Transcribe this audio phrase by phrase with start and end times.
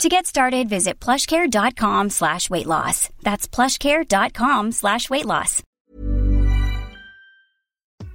[0.00, 3.08] To get started, visit plushcare.com slash weight loss.
[3.22, 5.62] That's plushcare.com slash weight loss.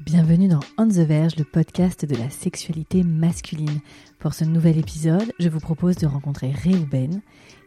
[0.06, 3.80] Bienvenue dans On the Verge, le podcast de la sexualité masculine.
[4.20, 7.22] Pour ce nouvel épisode, je vous propose de rencontrer Réhouben,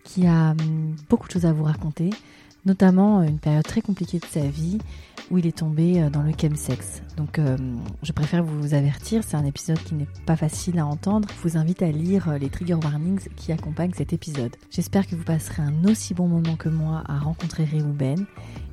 [0.05, 2.11] qui a hum, beaucoup de choses à vous raconter,
[2.64, 4.78] notamment une période très compliquée de sa vie
[5.30, 7.02] où il est tombé euh, dans le chemsex.
[7.16, 7.56] Donc euh,
[8.02, 11.28] je préfère vous avertir, c'est un épisode qui n'est pas facile à entendre.
[11.36, 14.55] Je vous invite à lire euh, les trigger warnings qui accompagnent cet épisode.
[14.70, 18.27] J'espère que vous passerez un aussi bon moment que moi à rencontrer Réhouben,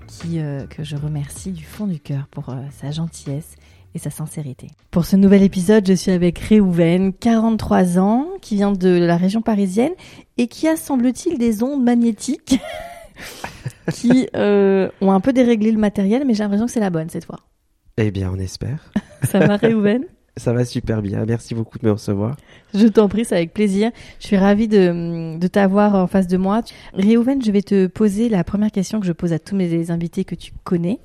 [0.07, 3.55] qui, que je remercie du fond du cœur pour sa gentillesse
[3.93, 4.67] et sa sincérité.
[4.89, 9.41] Pour ce nouvel épisode, je suis avec Réhouven, 43 ans, qui vient de la région
[9.41, 9.91] parisienne
[10.37, 12.57] et qui a, semble-t-il, des ondes magnétiques
[13.93, 17.09] qui euh, ont un peu déréglé le matériel, mais j'ai l'impression que c'est la bonne
[17.09, 17.39] cette fois.
[17.97, 18.91] Eh bien, on espère.
[19.23, 20.03] Ça va, Réhouven
[20.35, 21.25] Ça va super bien.
[21.25, 22.35] Merci beaucoup de me recevoir.
[22.73, 23.91] Je t'en prie, c'est avec plaisir.
[24.19, 26.61] Je suis ravie de, de t'avoir en face de moi.
[26.93, 30.25] Réhouven, je vais te poser la première question que je pose à tous mes invités
[30.25, 30.99] que tu connais.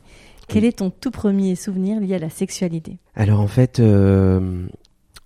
[0.49, 2.99] Quel est ton tout premier souvenir lié à la sexualité?
[3.15, 4.67] Alors en fait, euh,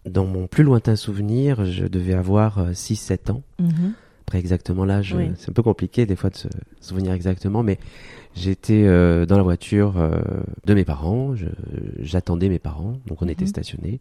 [0.04, 3.42] dans mon plus lointain souvenir, je devais avoir 6-7 euh, ans.
[3.58, 3.92] Mhm.
[4.26, 6.48] Après exactement l'âge, c'est un peu compliqué des fois de se
[6.80, 7.78] souvenir exactement, mais
[8.34, 10.20] j'étais euh, dans la voiture euh,
[10.64, 11.34] de mes parents,
[12.00, 13.50] j'attendais mes parents, donc on était mhm.
[13.50, 14.00] stationnés.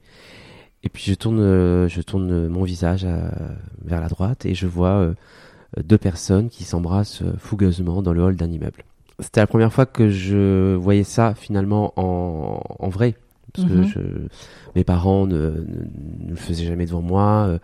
[0.81, 3.05] Et puis je tourne, euh, je tourne mon visage
[3.83, 5.13] vers la droite et je vois
[5.77, 8.83] deux personnes qui s'embrassent fougueusement dans le hall d'un immeuble.
[9.19, 13.13] C'était la première fois que je voyais ça finalement en, en vrai,
[13.53, 13.85] parce que mhm.
[13.85, 13.99] je,
[14.75, 17.59] mes parents ne, ne, le faisaient jamais devant moi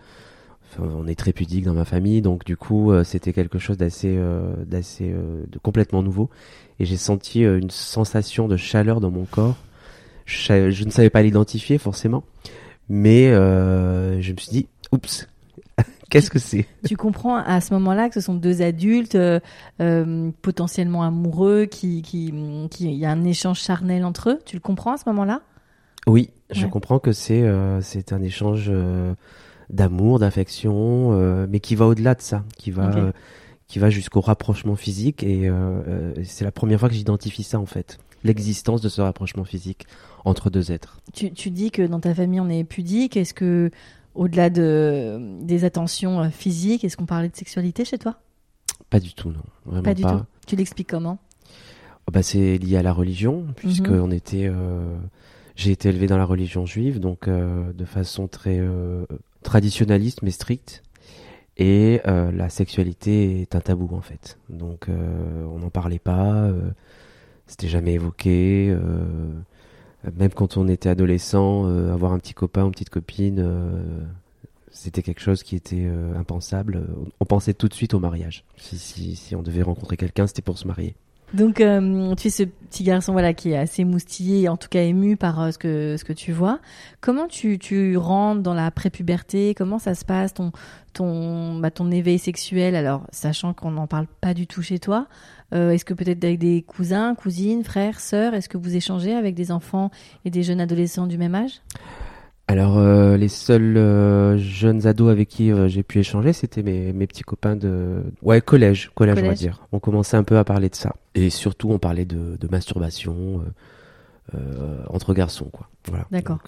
[0.78, 4.14] on est très pudique dans ma famille, donc du coup, euh, c'était quelque chose d'assez,
[4.16, 6.30] euh, d'assez, euh, de complètement nouveau.
[6.78, 9.56] Et j'ai senti une sensation de chaleur dans mon corps.
[10.24, 12.24] Je, ne savais pas l'identifier forcément,
[12.88, 15.28] mais je me suis dit, oups,
[16.10, 16.66] qu'est-ce que c'est?
[16.86, 19.18] Tu comprends à ce moment-là que ce sont deux adultes
[20.42, 22.32] potentiellement amoureux, qui, qui,
[22.70, 24.38] qui, il y a un échange charnel entre eux.
[24.44, 25.42] Tu le comprends à ce moment-là?
[26.06, 27.44] Oui, je comprends que c'est,
[27.82, 28.72] c'est un échange
[29.70, 33.12] d'amour, d'affection, euh, mais qui va au-delà de ça, qui va, euh,
[33.66, 35.22] qui va jusqu'au rapprochement physique.
[35.22, 39.44] Et euh, c'est la première fois que j'identifie ça en fait, l'existence de ce rapprochement
[39.44, 39.86] physique
[40.24, 41.00] entre deux êtres.
[41.12, 43.16] Tu, tu dis que dans ta famille on est pudique.
[43.16, 43.70] Est-ce que
[44.14, 48.20] au-delà de des attentions physiques, est-ce qu'on parlait de sexualité chez toi?
[48.90, 49.42] Pas du tout, non.
[49.64, 50.22] Vraiment pas du tout.
[50.46, 51.18] Tu l'expliques comment?
[52.08, 54.02] Oh, bah, c'est lié à la religion, puisque mhm.
[54.02, 54.50] on était
[55.54, 58.60] j'ai été élevé dans la religion juive, donc de façon très
[59.42, 60.82] traditionnaliste mais strict.
[61.58, 64.38] Et euh, la sexualité est un tabou en fait.
[64.48, 66.70] Donc euh, on n'en parlait pas, euh,
[67.46, 68.74] c'était jamais évoqué.
[70.16, 73.46] même quand on était adolescent, avoir un petit copain ou une petite copine,
[74.70, 75.86] c'était quelque chose qui était
[76.16, 76.86] impensable.
[77.20, 78.44] On pensait tout de suite au mariage.
[78.56, 80.96] Si, si, si on devait rencontrer quelqu'un, c'était pour se marier.
[81.34, 84.82] Donc, euh, tu es ce petit garçon voilà qui est assez moustillé, en tout cas
[84.82, 86.58] ému par euh, ce que ce que tu vois.
[87.00, 90.52] Comment tu tu rentres dans la prépuberté Comment ça se passe ton
[90.92, 92.76] ton bah, ton éveil sexuel?
[92.76, 95.06] Alors, sachant qu'on n'en parle pas du tout chez toi,
[95.54, 99.34] euh, est-ce que peut-être avec des cousins, cousines, frères, sœurs, est-ce que vous échangez avec
[99.34, 99.90] des enfants
[100.26, 101.62] et des jeunes adolescents du même âge?
[102.48, 106.92] Alors euh, les seuls euh, jeunes ados avec qui euh, j'ai pu échanger, c'était mes,
[106.92, 109.66] mes petits copains de ouais collège, collège, on va dire.
[109.72, 113.44] On commençait un peu à parler de ça et surtout on parlait de, de masturbation
[114.88, 115.68] entre garçons quoi.
[115.88, 116.06] Voilà.
[116.10, 116.38] D'accord.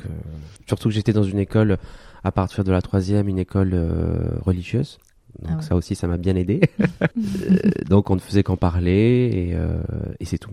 [0.66, 1.76] surtout que j'étais dans une école
[2.22, 3.74] à partir de la troisième, une école
[4.42, 4.98] religieuse.
[5.42, 6.60] Donc ah ça aussi, ça m'a bien aidé.
[7.88, 9.56] donc on ne faisait qu'en parler et,
[10.20, 10.52] et c'est tout.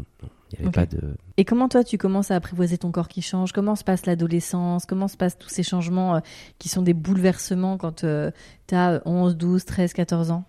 [1.37, 3.51] Et comment toi tu commences à apprivoiser ton corps qui change?
[3.51, 4.85] Comment se passe l'adolescence?
[4.85, 6.19] Comment se passent tous ces changements euh,
[6.59, 10.43] qui sont des bouleversements quand tu as 11, 12, 13, 14 ans?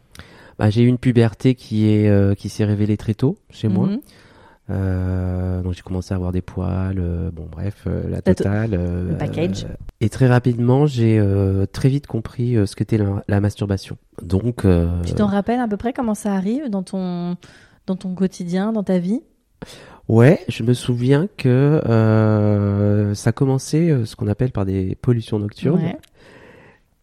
[0.59, 3.87] Bah, J'ai eu une puberté qui est euh, qui s'est révélée très tôt chez moi.
[3.87, 3.93] Mhm.
[3.95, 3.99] Euh,
[5.63, 8.71] donc j'ai commencé à avoir des poils, bon bref, la totale.
[8.73, 9.67] le package.
[10.01, 11.23] et très rapidement, j'ai
[11.73, 13.97] très vite compris ce qu'était la, la, masturbation.
[14.23, 14.67] Donc.
[15.05, 17.37] tu t'en rappelles à peu près comment ça arrive dans ton
[17.87, 19.21] dans ton quotidien, dans ta vie?
[20.09, 25.39] Ouais, je me souviens que euh, ça commençait euh, ce qu'on appelle par des pollutions
[25.39, 25.95] nocturnes.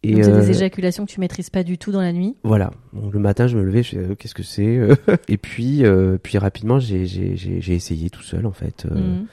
[0.02, 2.36] Et Donc, c'est des éjaculations que tu maîtrises pas du tout dans la nuit.
[2.42, 2.70] Voilà.
[2.94, 4.80] Donc, le matin, je me levais, je disais, qu'est-ce que c'est
[5.28, 5.82] Et puis,
[6.22, 8.86] puis rapidement, j'ai essayé tout seul, en fait.
[8.90, 9.26] Mhm.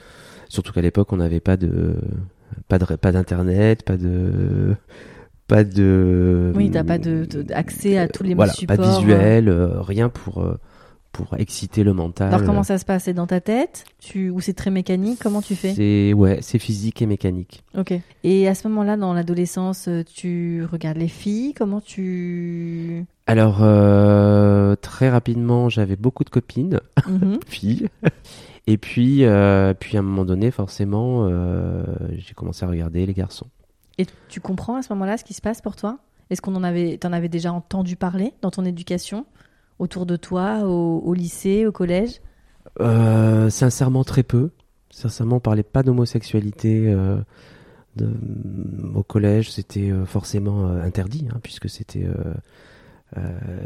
[0.48, 1.96] Surtout qu'à l'époque, on n'avait pas de
[2.68, 4.74] pas de pas d'internet, pas de
[5.46, 8.76] pas de oui, t'as pas de, accès à tous les voilà, supports.
[8.76, 10.58] pas de visuel, euh, rien pour euh,
[11.12, 12.28] pour exciter le mental.
[12.28, 13.04] Alors comment ça se passe?
[13.04, 13.84] C'est dans ta tête?
[13.98, 15.18] Tu ou c'est très mécanique?
[15.22, 15.74] Comment tu fais?
[15.74, 17.64] C'est ouais, c'est physique et mécanique.
[17.76, 17.94] Ok.
[18.24, 21.54] Et à ce moment-là, dans l'adolescence, tu regardes les filles?
[21.54, 27.38] Comment tu Alors euh, très rapidement, j'avais beaucoup de copines mhm.
[27.46, 27.88] filles.
[28.66, 29.24] Et puis,
[29.80, 31.28] puis à un moment donné, forcément,
[32.12, 33.46] j'ai commencé à regarder les garçons.
[33.98, 35.98] Et tu comprends à ce moment-là ce qui se passe pour toi?
[36.30, 39.26] Est-ce qu'on en avait, en avais déjà entendu parler dans ton éducation,
[39.78, 42.20] autour de toi, au, lycée, au collège
[42.80, 44.50] euh, Sincèrement, très peu.
[44.90, 46.88] Sincèrement, on parlait pas d'homosexualité.
[46.88, 47.18] Euh,
[48.94, 52.06] au collège, c'était euh, forcément interdit, hein, puisque c'était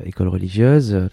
[0.04, 1.08] école religieuse.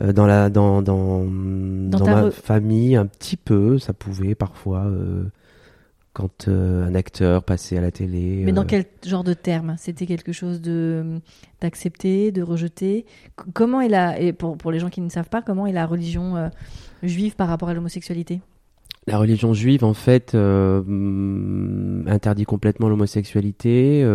[0.00, 4.86] dans la dans dans, dans, ma famille un petit peu ça pouvait parfois
[6.12, 8.42] quand euh, un acteur passait à la télé.
[8.44, 11.20] Mais dans euh, quel genre de termes C'était quelque chose de
[11.60, 13.06] d'accepter, de rejeter
[13.54, 15.86] Comment est la et pour, pour les gens qui ne savent pas, comment est la
[15.86, 16.48] religion euh,
[17.02, 18.40] juive par rapport à l'homosexualité?
[19.06, 24.06] La religion juive, en fait, interdit complètement l'homosexualité,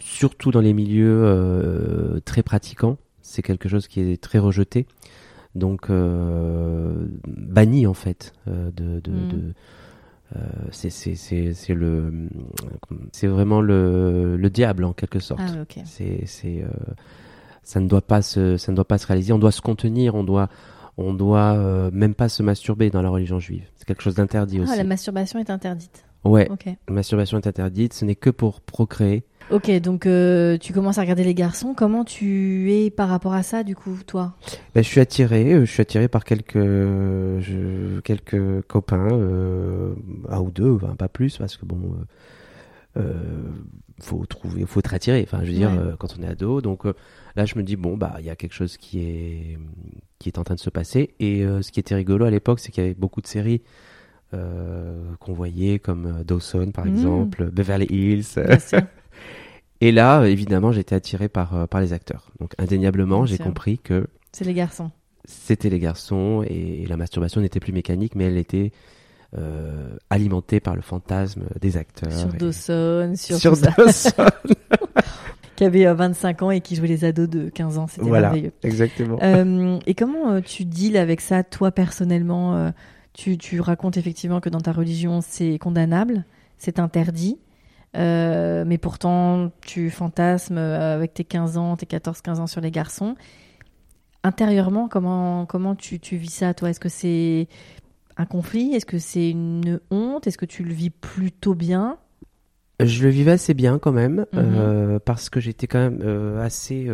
[0.00, 2.96] surtout dans les milieux très pratiquants.
[3.20, 4.86] C'est quelque chose qui est très rejeté.
[5.54, 5.90] Donc,
[7.26, 9.52] banni, en fait, de, de, de
[10.36, 10.40] euh,
[10.70, 12.28] c'est le
[13.12, 15.40] c'est vraiment le, le, diable en quelque sorte.
[15.42, 16.68] Ah, c'est euh,
[17.62, 19.32] ça ne doit pas se ça ne doit pas se réaliser.
[19.32, 20.14] On doit se contenir.
[20.14, 20.48] On doit
[20.96, 23.64] on doit euh, même pas se masturber dans la religion juive.
[23.76, 24.76] C'est quelque chose d'interdit ah, aussi.
[24.76, 26.04] La masturbation est interdite.
[26.24, 26.48] Ouais.
[26.88, 27.92] La masturbation est interdite.
[27.92, 29.24] Ce n'est que pour procréer.
[29.50, 31.74] Ok, donc euh, tu commences à regarder les garçons.
[31.74, 34.34] Comment tu es par rapport à ça, du coup, toi?
[34.74, 35.52] Ben, Je suis attiré.
[35.52, 36.58] Euh, je suis attiré par quelques,
[38.04, 39.94] quelques copains, euh,
[40.30, 41.94] un ou deux, enfin, pas plus, parce que bon,
[42.96, 43.12] euh,
[44.00, 45.22] faut trouver, faut être attiré.
[45.26, 46.62] Enfin, je veux dire, quand on est ado.
[46.62, 46.84] Donc
[47.36, 49.58] là, je me dis bon, bah, il y a quelque chose qui est
[50.18, 51.14] qui est en train de se passer.
[51.20, 53.60] Et ce qui était rigolo à l'époque, c'est qu'il y avait beaucoup de séries.
[54.32, 56.88] qu'on voyait comme Dawson par mmh.
[56.88, 58.40] exemple, Beverly Hills.
[59.80, 62.30] Et là, évidemment, j'étais attiré par, euh, par les acteurs.
[62.40, 64.06] Donc, indéniablement, j'ai compris que.
[64.32, 64.90] C'est les garçons.
[65.24, 68.72] C'était les garçons et, la masturbation n'était plus mécanique, mais elle était
[69.36, 72.12] euh, alimentée par le fantasme des acteurs.
[72.12, 74.26] Sur Dawson, sur, sur Dawson.
[75.56, 77.86] qui avait 25 euh, ans et qui jouait les ados de 15 ans.
[77.86, 79.18] C'était voilà, exactement.
[79.86, 82.72] et comment tu deals avec ça, toi, personnellement
[83.14, 86.24] tu, tu racontes effectivement que dans ta religion, c'est condamnable,
[86.58, 87.38] c'est interdit.
[87.96, 92.70] Euh, mais pourtant, tu fantasmes euh, avec tes 15 ans, tes 14-15 ans sur les
[92.70, 93.14] garçons.
[94.22, 96.70] Intérieurement, comment, comment tu, tu vis ça, toi?
[96.70, 97.48] Est-ce que c'est
[98.16, 98.74] un conflit?
[98.74, 100.26] Est-ce que c'est une honte?
[100.26, 101.98] Est-ce que tu le vis plutôt bien?
[102.80, 104.40] Je le vivais assez bien quand même, mhm.
[104.56, 106.90] euh, parce que j'étais quand même assez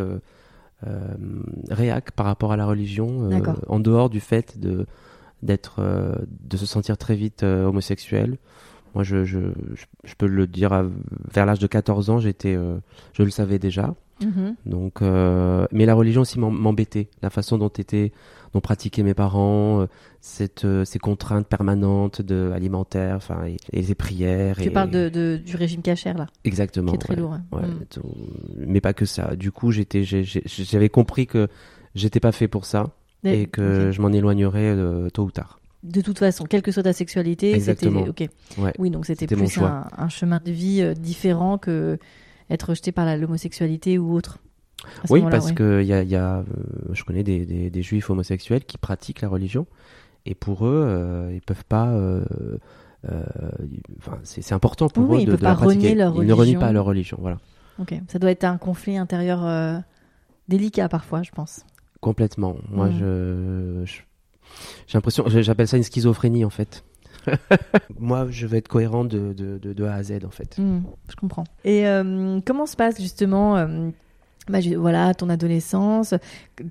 [1.71, 3.31] réac par rapport à la religion,
[3.69, 4.87] en dehors du fait de,
[5.43, 5.81] d'être,
[6.29, 8.39] de se sentir très vite homosexuel.
[8.95, 9.39] Moi, je, je,
[10.05, 10.89] je, peux le dire,
[11.33, 12.79] vers l'âge de 14 ans, j'étais, euh,
[13.13, 13.95] je le savais déjà.
[14.21, 14.57] Mhm.
[14.67, 17.09] Donc, euh, mais la religion aussi m'embêtait.
[17.23, 18.13] La façon dont étaient,
[18.53, 19.87] dont pratiquaient mes parents, euh,
[20.21, 24.57] cette, ces contraintes permanentes de alimentaires, enfin, et, les prières.
[24.61, 26.27] Tu parles de, de, du régime cachère là.
[26.45, 26.91] Exactement.
[26.91, 27.35] Qui est très lourd.
[27.35, 27.45] Hein.
[27.53, 28.01] Mm.
[28.67, 29.37] Mais pas que ça.
[29.37, 31.49] Du coup, j'étais, j'avais compris que
[31.95, 32.91] j'étais pas fait pour ça
[33.25, 34.77] et, que je m'en éloignerais
[35.13, 38.29] tôt ou tard de toute façon, quelle que soit ta sexualité, c'était ok.
[38.79, 41.99] Oui, donc c'était plus un, chemin de vie euh, différent que
[42.51, 44.39] être rejeté par l'homosexualité ou autre.
[45.09, 46.45] Oui, parce que y a, y a, euh,
[46.93, 49.67] je connais des, des, juifs homosexuels qui pratiquent la religion
[50.27, 51.95] et pour eux, euh, ils peuvent pas.
[54.23, 55.95] c'est important pour eux de, de la pratiquer.
[55.95, 57.39] Leur ils ne renient pas leur religion, voilà.
[57.79, 59.83] Ok, ça doit être un conflit intérieur
[60.49, 61.65] délicat parfois, je pense.
[62.01, 62.57] Complètement.
[62.71, 63.85] Moi, mm.
[63.87, 64.01] je
[64.87, 66.85] j'ai l'impression, j'appelle ça une schizophrénie en fait.
[67.99, 70.59] Moi, je veux être cohérent de, de, de, A à Z en fait.
[70.59, 71.45] Hmm, je comprends.
[71.65, 73.91] Et euh, comment se passe justement euh,
[74.49, 76.15] bah, voilà, ton adolescence,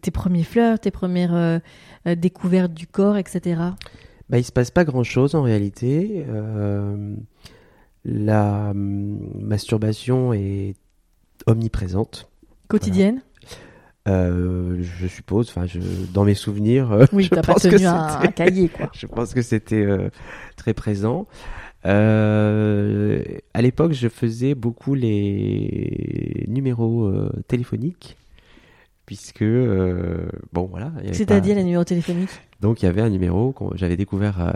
[0.01, 1.59] tes premiers fleurs, tes premières euh,
[2.15, 3.61] découvertes du corps, etc.
[4.29, 6.25] Bah, il se passe pas grand chose en réalité.
[8.05, 10.75] la hum, masturbation est
[11.45, 12.29] omniprésente.
[12.67, 13.21] Quotidienne?
[14.09, 15.79] Euh, je suppose, enfin, je,
[16.13, 18.89] dans mes souvenirs, euh, oui, je pense pas tenu un, cahier, quoi.
[18.93, 20.09] je pense que c'était euh,
[20.55, 21.27] très présent.
[21.83, 27.09] À l'époque, je faisais beaucoup les numéros
[27.47, 28.17] téléphoniques,
[29.05, 30.91] puisque bon voilà.
[31.13, 32.41] C'est-à-dire les numéros téléphoniques?
[32.59, 34.53] Donc il y avait un numéro, j'avais découvert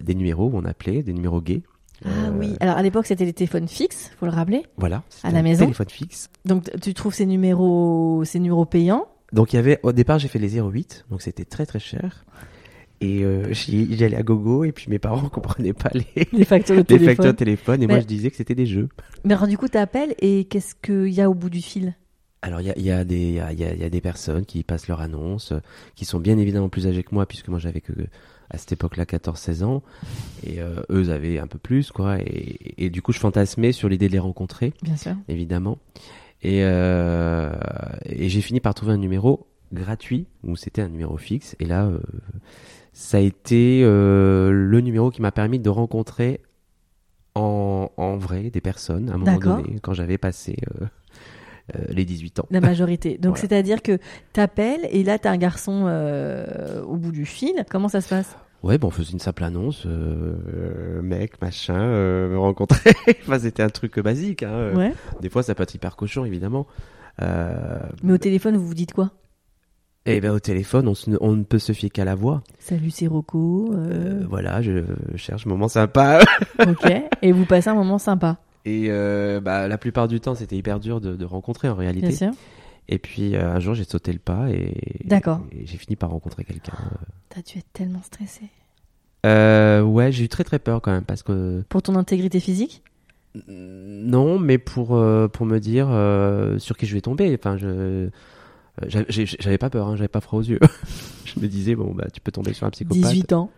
[0.00, 1.62] des numéros où on appelait, des numéros gays.
[2.04, 2.54] Ah oui.
[2.60, 4.64] Alors à l'époque, c'était les téléphones fixes, faut le rappeler.
[4.76, 5.02] Voilà.
[5.22, 5.64] À la maison.
[5.64, 6.28] Téléphone fixe.
[6.44, 9.06] Donc tu trouves ces numéros, ces numéros payants.
[9.32, 12.24] Donc il y avait au départ, j'ai fait les 08, donc c'était très très cher.
[13.00, 16.76] Et euh, j'y allais à gogo et puis mes parents comprenaient pas les, les factures
[16.76, 17.08] de téléphone.
[17.08, 18.88] factures de téléphone et moi je disais que c'était des jeux.
[19.24, 21.94] Mais alors du coup tu appelles et qu'est-ce qu'il y a au bout du fil?
[22.42, 25.00] Alors il y a, y, a y, a, y a des personnes qui passent leur
[25.00, 25.52] annonce,
[25.94, 27.92] qui sont bien évidemment plus âgées que moi puisque moi j'avais que
[28.50, 29.82] à cette époque-là 14-16 ans
[30.44, 33.88] et euh, eux avaient un peu plus quoi et, et, du coup je fantasmais sur
[33.88, 34.72] l'idée de les rencontrer.
[34.82, 35.14] Bien sûr.
[35.28, 35.78] Évidemment.
[36.42, 37.52] Et, euh,
[38.04, 41.86] et j'ai fini par trouver un numéro gratuit où c'était un numéro fixe et là
[41.86, 41.98] euh,
[42.92, 46.40] ça a été euh, le numéro qui m'a permis de rencontrer
[47.34, 50.56] en, en, vrai des personnes à un moment donné, quand j'avais passé
[51.74, 52.46] euh, euh, les 18 ans.
[52.50, 53.18] La majorité.
[53.22, 53.98] Donc c'est-à-dire que
[54.32, 55.86] tu appelles et là tu as un garçon
[56.86, 57.64] au bout du fil.
[57.70, 58.36] Comment ça se passe?
[58.62, 59.86] Ouais, bon, on faisait une simple annonce,
[61.02, 62.94] mec, machin, me rencontrer.
[63.22, 64.42] enfin, c'était un truc basique.
[64.42, 64.72] Hein.
[64.74, 64.92] Ouais.
[65.20, 66.66] Des fois, ça peut être hyper cochon, évidemment.
[67.20, 69.12] Mais au téléphone, vous vous dites quoi?
[70.08, 72.44] Eh ben au téléphone, on, ne peut se fier qu'à la voix.
[72.60, 73.72] Salut, c'est Rocco.
[73.72, 74.20] Euh.
[74.22, 74.84] Euh, voilà, je
[75.16, 76.20] cherche un moment sympa.
[76.60, 76.92] ok.
[77.22, 78.38] Et vous passez un moment sympa.
[78.66, 82.08] Et euh, bah, la plupart du temps, c'était hyper dur de, rencontrer en réalité.
[82.08, 82.30] Bien sûr.
[82.88, 84.74] Et puis un jour, j'ai sauté le pas et,
[85.64, 86.74] j'ai fini par rencontrer quelqu'un.
[87.30, 88.42] T'as dû être tellement stressé.
[89.24, 91.62] ouais, j'ai eu très très peur quand même parce que.
[91.68, 92.82] Pour ton intégrité physique?
[93.48, 94.88] Non, mais pour
[95.32, 95.86] pour me dire
[96.60, 97.36] sur qui je vais tomber.
[97.38, 98.10] Enfin, je euh,
[98.88, 100.60] j'avais pas peur, hein, j'avais pas froid aux yeux.
[101.24, 103.10] je me disais, bon, bah, tu peux tomber sur un psychopathe.
[103.10, 103.50] 18 ans.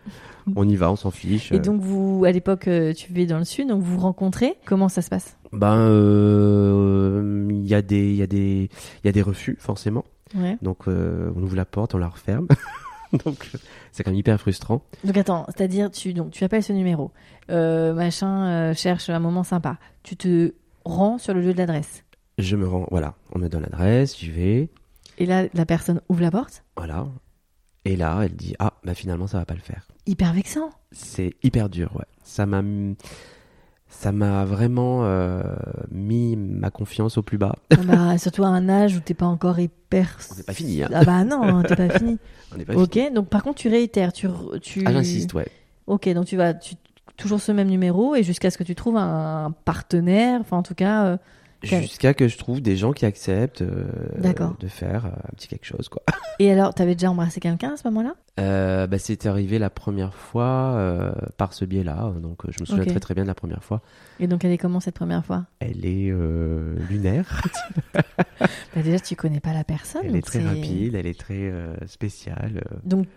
[0.55, 1.51] On y va, on s'en fiche.
[1.51, 4.55] Et donc, vous, à l'époque, euh, tu vivais dans le sud, donc vous vous rencontrez.
[4.65, 5.37] Comment ça se passe?
[5.51, 8.69] Ben, euh, il y a des, y a des,
[9.03, 10.05] y a des refus, forcément.
[10.35, 10.57] Ouais.
[10.61, 12.47] Donc, on ouvre la porte, on la referme.
[13.25, 13.51] donc,
[13.91, 14.83] c'est quand même hyper frustrant.
[15.03, 17.11] Donc, attends, c'est-à-dire, tu, donc, tu appelles ce numéro,
[17.49, 19.77] machin, cherche un moment sympa.
[20.03, 20.53] Tu te
[20.85, 22.03] rends sur le lieu de l'adresse.
[22.37, 24.69] Je me rends, voilà, on me donne l'adresse, j'y vais.
[25.19, 27.07] Et là, la personne ouvre la porte Voilà.
[27.85, 29.87] Et là, elle dit Ah, bah finalement, ça va pas le faire.
[30.05, 30.69] Hyper vexant.
[30.91, 32.05] C'est hyper dur, ouais.
[32.23, 32.63] Ça m'a.
[33.91, 35.41] Ça m'a vraiment euh,
[35.89, 37.55] mis ma confiance au plus bas.
[37.71, 40.17] Ah bah, surtout à un âge où t'es pas encore hyper.
[40.31, 40.83] On pas fini.
[40.83, 40.89] Hein.
[40.93, 42.19] Ah bah non, t'es pas fini.
[42.55, 44.27] On pas ok, donc par contre tu réitères, tu.
[44.61, 44.83] tu...
[44.85, 45.47] Ah j'insiste, ouais.
[45.87, 46.75] Ok, donc tu vas, tu...
[47.17, 50.75] toujours ce même numéro et jusqu'à ce que tu trouves un partenaire, enfin en tout
[50.75, 51.05] cas.
[51.05, 51.17] Euh,
[51.61, 53.85] Jusqu'à que je trouve des gens qui acceptent euh,
[54.59, 55.89] de faire euh, un petit quelque chose.
[55.89, 56.01] Quoi.
[56.39, 58.15] Et alors, tu avais déjà embrassé quelqu'un à ce moment-là?
[58.39, 62.13] Euh, bah, C'était arrivé la première fois par ce biais-là.
[62.21, 63.81] Donc, je me souviens très très bien de la première fois.
[64.19, 65.45] Et donc, elle est comment cette première fois?
[65.59, 66.13] Elle est
[66.89, 67.41] lunaire.
[67.93, 70.03] bah, déjà, tu connais pas la personne.
[70.05, 71.51] Elle est très rapide, elle est très
[71.87, 72.63] spéciale.
[72.85, 73.07] Donc,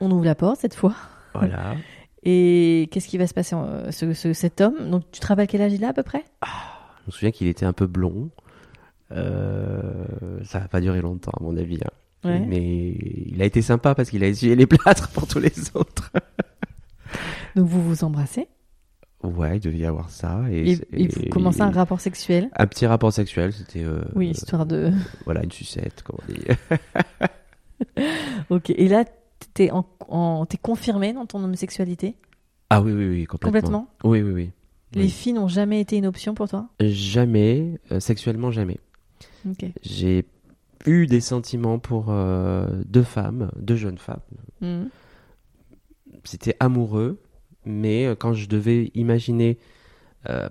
[0.00, 0.94] on ouvre la porte cette fois.
[1.34, 1.74] Voilà.
[2.22, 3.56] Et qu'est-ce qui va se passer
[3.90, 6.24] ce, Cet homme, donc tu te rappelles quel âge il a à peu près?
[6.40, 6.77] Ah,
[7.08, 8.30] me souviens qu'il était un peu blond.
[9.12, 10.04] Euh,
[10.44, 11.78] ça va pas durer longtemps, à mon avis.
[12.24, 12.40] Hein.
[12.46, 12.94] Mais
[13.26, 16.10] il a été sympa parce qu'il a essuyé les plâtres pour tous les autres.
[17.56, 18.48] Donc vous vous embrassez?
[19.22, 20.42] Ouais, il devait y avoir ça.
[20.50, 22.50] Et, vous commencez un rapport sexuel?
[22.56, 23.82] Un petit rapport sexuel, c'était.
[23.82, 24.92] Euh, oui, histoire de.
[25.24, 26.44] Voilà, une sucette, comme on dit.
[28.50, 29.04] ok, et là,
[29.54, 29.84] t'es en,
[30.62, 32.16] confirmé dans ton homosexualité?
[32.70, 33.50] Ah oui, oui, oui, complètement.
[33.52, 33.88] Complètement?
[34.04, 34.50] Oui, oui, oui.
[34.94, 36.68] Les filles n'ont jamais été une option pour toi?
[36.80, 38.78] Jamais, euh, sexuellement jamais.
[39.82, 40.24] J'ai
[40.86, 44.20] eu des sentiments pour euh, deux femmes, deux jeunes femmes.
[44.60, 44.86] Hmm.
[46.24, 47.20] C'était amoureux,
[47.64, 49.58] mais euh, quand je devais imaginer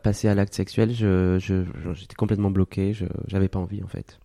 [0.01, 4.17] passer à l'acte sexuel, j'étais je, complètement bloqué, je n'avais pas envie en fait.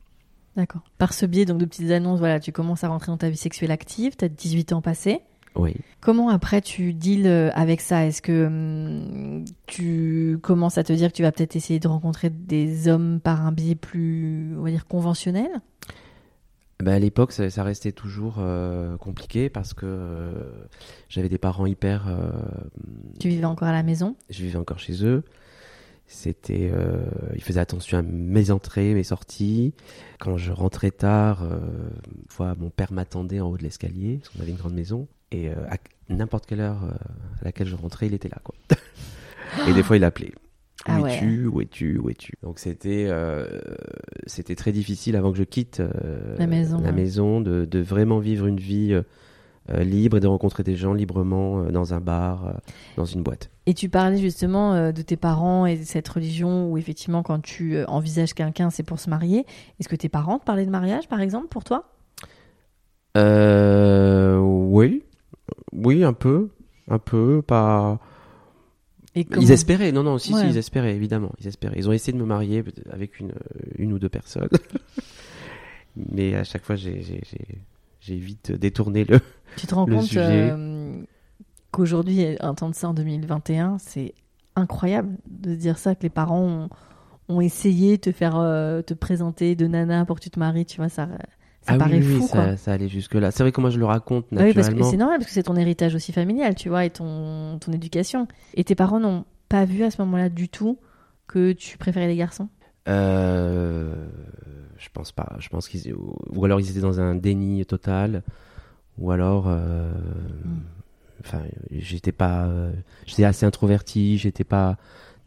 [0.56, 0.80] D'accord.
[0.96, 3.36] Par ce biais donc de petites annonces, voilà, tu commences à rentrer dans ta vie
[3.36, 5.20] sexuelle active, tu as 18 ans passés.
[5.54, 5.74] Oui.
[6.00, 8.06] Comment après tu deals euh, avec ça?
[8.06, 12.30] Est-ce que hum, tu commences à te dire que tu vas peut-être essayer de rencontrer
[12.30, 15.50] des hommes par un biais plus, on va dire, conventionnel?
[16.80, 20.32] Bah à l'époque, ça, restait toujours euh, compliqué parce que euh,
[21.08, 22.08] j'avais des parents hyper.
[23.20, 24.16] tu vivais encore à la maison?
[24.30, 25.22] Je vivais encore chez eux.
[26.06, 26.70] C'était,
[27.34, 29.72] ils faisaient attention à mes entrées, mes sorties.
[30.18, 31.46] Quand je rentrais tard,
[32.28, 35.06] fois mon père m'attendait en haut de l'escalier parce qu'on avait une grande maison.
[35.32, 35.76] Et euh, à
[36.10, 36.94] n'importe quelle heure euh,
[37.40, 38.54] à laquelle je rentrais, il était là, quoi.
[39.68, 40.32] et des fois, il appelait.
[40.84, 41.46] Ah où es-tu?
[41.46, 41.98] Où es-tu?
[41.98, 42.32] Où es-tu?
[42.42, 43.60] Donc c'était euh,
[44.26, 45.80] c'était très difficile avant que je quitte
[46.38, 49.00] la maison, la maison de, de, vraiment vivre une vie
[49.72, 52.60] libre et de rencontrer des gens librement dans un bar,
[52.96, 53.48] dans une boîte.
[53.66, 57.84] Et tu parlais justement de tes parents et de cette religion où effectivement quand tu
[57.84, 59.46] envisages quelqu'un c'est pour se marier.
[59.78, 61.92] Est-ce que tes parents te parlaient de mariage par exemple pour toi?
[63.14, 65.04] Oui,
[65.72, 66.50] oui un peu,
[66.88, 68.00] un peu, pas
[69.14, 71.76] ils espéraient, non, non, si, si, ils espéraient, évidemment, ils espéraient.
[71.76, 73.32] Ils ont essayé de me marier avec une,
[73.76, 74.48] une ou deux personnes.
[75.96, 77.20] Mais à chaque fois, j'ai
[78.08, 79.20] vite détourné le.
[79.56, 81.02] Tu te rends compte euh,
[81.70, 84.14] qu'aujourd'hui, un temps de ça en 2021, c'est
[84.56, 86.68] incroyable de dire ça, que les parents ont,
[87.28, 90.64] ont essayé de te faire euh, te présenter de nana pour que tu te maries,
[90.64, 91.08] tu vois, ça.
[91.62, 93.30] Ça ah paraît fou, ça, ça, allait jusque-là.
[93.30, 94.84] C'est vrai que moi je le raconte naturellement.
[94.84, 97.72] Oui, c'est normal parce que c'est ton héritage aussi familial, tu vois, et ton, ton
[97.72, 98.26] éducation.
[98.54, 100.78] Et tes parents n'ont pas vu à ce moment-là du tout
[101.28, 102.48] que tu préférais les garçons?
[102.88, 103.94] Euh,
[104.76, 105.36] Je pense pas.
[105.38, 108.24] Je pense qu'ils ou alors ils étaient dans un déni total,
[108.98, 109.92] ou alors, euh,
[110.44, 110.60] hmm.
[111.20, 112.72] enfin, j'étais pas, euh,
[113.06, 114.78] j'étais assez introverti, j'étais pas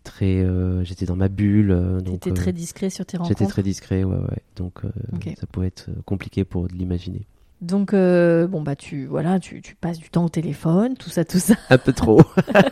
[0.05, 1.71] très, euh, j'étais dans ma bulle.
[1.71, 3.37] Euh, J'étais très discret sur tes rencontres.
[3.37, 4.43] J'étais très discret, ouais, ouais.
[4.55, 4.81] Donc
[5.37, 7.27] ça pouvait être compliqué pour l'imaginer.
[7.61, 11.39] Donc bon bah tu voilà tu, tu, passes du temps au téléphone tout ça tout
[11.39, 12.21] ça un peu trop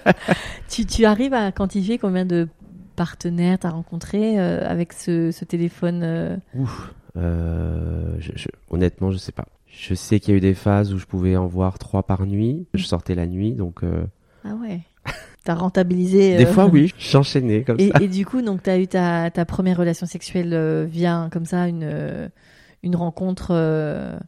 [0.70, 2.48] tu, tu, arrives à quantifier combien de
[2.96, 9.96] partenaires tu as rencontré avec ce, ce téléphone Ouf, je, honnêtement je sais pas je
[9.96, 12.68] sais qu'il y a eu des phases où je pouvais en voir trois par nuit
[12.74, 13.84] je sortais la nuit donc
[15.44, 16.38] T'as rentabilisé.
[16.38, 18.02] Des fois, euh, oui, j'enchaînais comme et, ça.
[18.02, 21.68] Et du coup, donc, t'as eu ta, ta première relation sexuelle euh, via comme ça
[21.68, 22.30] une euh,
[22.82, 23.54] une rencontre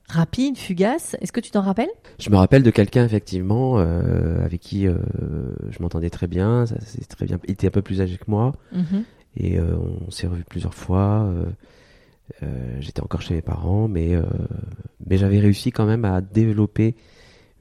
[0.08, 1.18] rapide, fugace.
[1.20, 1.90] Est-ce que tu t'en rappelles?
[2.20, 6.66] Je me rappelle de quelqu'un effectivement avec qui je m'entendais très bien.
[6.66, 7.38] Ça, c'est très bien.
[7.50, 9.04] Il était un peu plus âgé que moi mhm.
[9.36, 11.30] et on s'est revu plusieurs fois.
[12.80, 14.14] J'étais encore chez mes parents, mais
[15.06, 16.96] mais j'avais réussi quand même à développer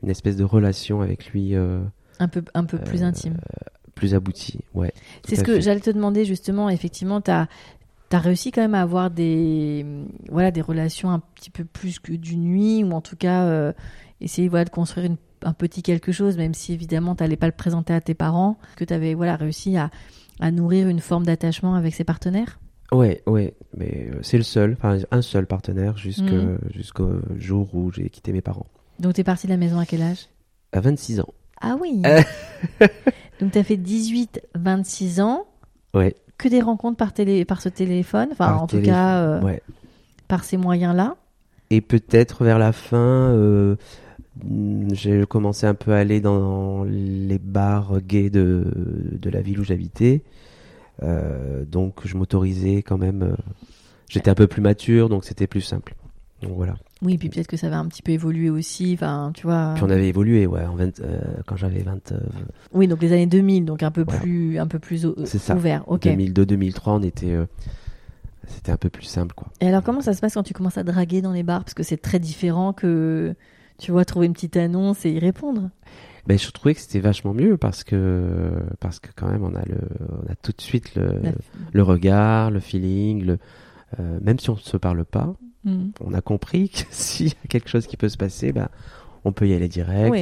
[0.05, 1.57] une espèce de relation avec lui.
[2.19, 3.37] Un peu, un peu plus euh, intime.
[3.95, 4.93] Plus abouti, ouais.
[5.25, 6.69] C'est ce que j'allais te demander justement.
[6.69, 7.49] Effectivement, tu as,
[8.11, 9.85] as, réussi quand même à avoir des,
[10.31, 13.73] voilà, des relations un petit peu plus que du nuit, ou en tout cas euh,
[14.21, 17.47] essayer voilà, de construire une, un petit quelque chose, même si évidemment tu n'allais pas
[17.47, 19.91] le présenter à tes parents, que tu avais voilà, réussi à,
[20.41, 22.59] à nourrir une forme d'attachement avec ses partenaires?
[22.93, 26.59] Ouais, ouais, mais euh, c'est le seul, enfin un seul partenaire mhm.
[26.73, 28.67] jusqu'au jour où j'ai quitté mes parents.
[29.01, 30.29] Donc tu es parti de la maison à quel âge?
[30.73, 31.35] À 26 ans.
[31.65, 32.03] Ah oui.
[33.41, 35.47] Donc tu as fait 18, 26 ans.
[35.95, 36.15] Ouais.
[36.37, 39.57] Que des rencontres par, télé, par ce téléphone, enfin en tout cas euh,
[40.29, 41.17] par ces moyens-là?
[41.71, 42.97] Et peut-être vers la fin,
[43.33, 43.77] euh,
[44.93, 48.67] j'ai commencé un peu à aller dans les bars gays de,
[49.13, 50.23] de la ville où j'habitais.
[51.03, 53.37] Euh, donc je m'autorisais quand même.
[54.09, 55.95] J'étais un peu plus mature, donc c'était plus simple.
[56.45, 56.75] Donc voilà.
[57.03, 59.73] Oui, puis peut-être que ça va un petit peu évoluer aussi, enfin, tu vois.
[59.75, 62.13] Puis on avait évolué, ouais, en 20, euh, quand j'avais 20.
[62.13, 62.19] Euh,
[62.73, 65.85] oui, donc les années 2000, donc un peu plus, un peu plus ouvert.
[65.87, 66.03] Ok.
[66.03, 67.47] 2002, 2003, on était, euh,
[68.47, 69.49] c'était un peu plus simple, quoi.
[69.61, 71.75] Et alors, comment ça se passe quand tu commences à draguer dans les bars, parce
[71.75, 73.35] que c'est très différent que,
[73.79, 75.71] tu vois, trouver une petite annonce et y répondre.
[76.27, 79.63] Ben, je trouvais que c'était vachement mieux parce que, parce que quand même, on a
[79.67, 79.77] le,
[80.27, 81.21] on a tout de suite le,
[81.73, 83.39] le regard, le feeling, le,
[84.23, 85.91] même si on ne se parle pas, Mm.
[86.01, 88.71] On a compris que s'il y a quelque chose qui peut se passer, bah,
[89.25, 90.15] on peut y aller direct.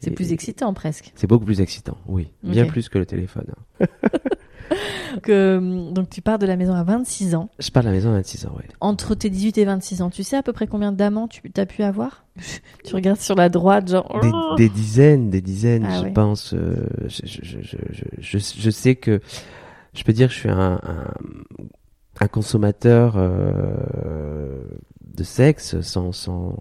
[0.00, 1.12] c'est plus excitant presque.
[1.14, 2.28] C'est beaucoup plus excitant, oui.
[2.42, 3.46] Bien plus que le téléphone.
[5.22, 7.48] que, donc tu pars de la maison à 26 ans.
[7.58, 8.64] Je pars de la maison à 26 ans, oui.
[8.80, 11.66] Entre tes 18 et 26 ans, tu sais à peu près combien d'amants tu as
[11.66, 12.24] pu avoir?
[12.84, 14.20] Tu regardes sur la droite, genre...
[14.22, 16.54] Des, oh dizaines, des dizaines, ah je pense.
[16.54, 19.20] Euh, je, sais que...
[19.92, 21.12] Je peux dire que je suis un, un,
[22.28, 23.14] consommateur...
[23.16, 24.62] Euh,
[25.20, 26.56] de sexe sans, sans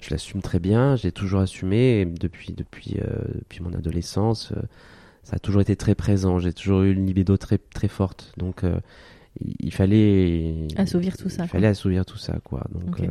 [0.00, 4.62] je l'assume très bien, j'ai toujours assumé depuis depuis euh, depuis mon adolescence, euh,
[5.22, 8.32] ça a toujours été très présent, j'ai toujours eu une libido très très forte.
[8.38, 8.62] Donc
[9.40, 11.44] il, fallait assouvir tout ça.
[11.44, 12.64] Il fallait assouvir tout ça quoi.
[12.72, 13.02] Donc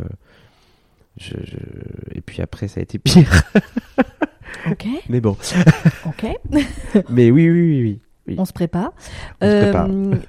[1.17, 1.35] je,
[2.13, 3.43] et puis après ça a été pire.
[4.69, 4.87] OK.
[5.09, 5.37] Mais bon.
[6.05, 6.25] OK.
[7.09, 7.99] Mais oui oui oui oui.
[8.37, 8.93] On se prépare.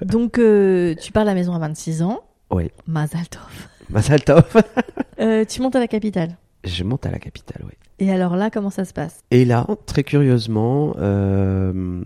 [0.01, 2.21] donc tu pars à la maison à 26 ans.
[2.51, 2.69] Oui.
[2.87, 3.73] Mazaltov.
[5.19, 6.37] euh, tu montes à la capitale.
[6.63, 7.73] Je monte à la capitale, oui.
[7.99, 9.21] Et alors là, comment ça se passe?
[9.31, 12.01] Et là, très curieusement, euh,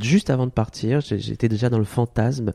[0.00, 2.52] juste avant de partir, j'étais déjà dans le fantasme,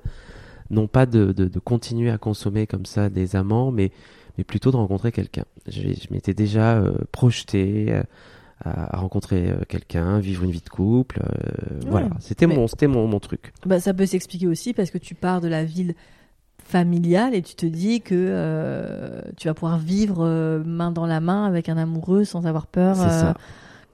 [0.69, 3.91] non pas de, de, continuer à consommer comme ça des amants, mais,
[4.37, 5.45] mais plutôt de rencontrer quelqu'un.
[5.67, 8.03] Je, m'étais déjà euh, projeté euh,
[8.63, 11.21] à, rencontrer quelqu'un, vivre une vie de couple.
[11.87, 13.53] voilà, c'était mon, c'était mon, mon truc.
[13.65, 15.95] Bah, ça peut s'expliquer aussi parce que tu pars de la ville
[16.67, 21.21] familial et tu te dis que euh, tu vas pouvoir vivre euh, main dans la
[21.21, 23.33] main avec un amoureux sans avoir peur euh,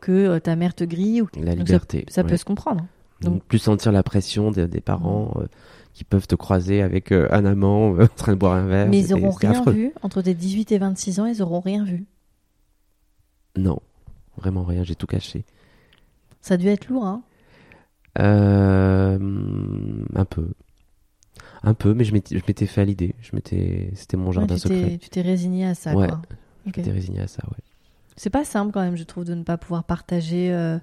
[0.01, 1.21] que ta mère te grille.
[1.21, 1.27] Ou...
[1.39, 2.05] La liberté.
[2.09, 2.85] ça, peut se comprendre.
[3.21, 5.33] Donc, plus sentir la pression des, parents
[5.93, 8.89] qui peuvent te croiser avec un amant en train de boire un verre.
[8.89, 12.05] Mais ils n'auront rien vu entre tes 18 et 26 ans, ils n'auront rien vu.
[13.55, 13.79] Non,
[14.37, 15.45] vraiment rien, j'ai tout caché.
[16.41, 17.23] Ça a dû être lourd, hein
[18.15, 19.17] Un
[20.25, 20.49] peu.
[21.63, 23.15] Un peu, mais je m'étais fait à l'idée.
[23.21, 24.97] C'était mon jardin secret.
[25.01, 25.95] Tu t'es résigné à ça.
[25.95, 26.07] Ouais.
[26.07, 26.21] Quoi.
[26.65, 27.63] Je m'étais résigné à ça, ouais.
[28.15, 30.77] C'est pas simple quand même, je trouve, de ne pas pouvoir partager euh,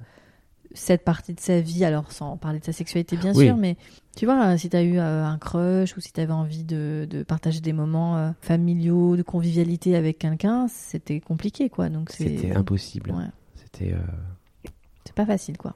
[0.74, 1.84] cette partie de sa vie.
[1.84, 3.76] Alors, sans parler de sa sexualité, bien sûr, mais
[4.16, 7.06] tu vois, si tu as eu euh, un crush ou si tu avais envie de,
[7.08, 11.88] de, partager des moments euh, familiaux, de convivialité avec quelqu'un, c'était compliqué, quoi.
[12.08, 13.12] C'était impossible.
[13.12, 13.26] Ouais.
[13.72, 13.94] C'était.
[15.04, 15.74] C'est pas facile, quoi.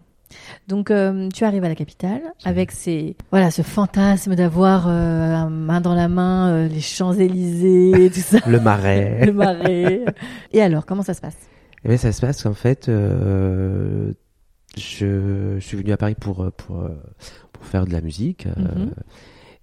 [0.69, 5.81] Donc euh, tu arrives à la capitale avec ces voilà ce fantasme d'avoir euh, main
[5.81, 8.39] dans la main euh, les Champs Élysées tout ça.
[8.47, 9.27] le marais.
[9.27, 10.05] le marais.
[10.53, 11.37] Et alors comment ça se passe?
[11.85, 14.13] Eh bien ça se passe qu'en fait je,
[14.77, 16.89] je, suis venu à Paris pour pour
[17.53, 18.47] pour faire de la musique.
[18.47, 18.93] Mhm.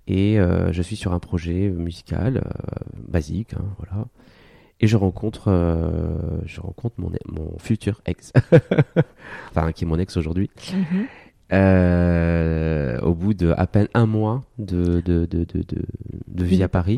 [0.07, 0.37] Et
[0.71, 2.43] je suis sur un projet musical
[3.07, 4.05] basique, hein, voilà
[4.81, 8.33] et je rencontre, euh, je rencontre mon, mon futur ex,
[9.51, 10.49] enfin qui est mon ex aujourd'hui.
[10.73, 11.05] Mhm.
[11.53, 15.63] Euh, au bout de à peine un mois de, de, de, de,
[16.27, 16.97] de vie à Paris,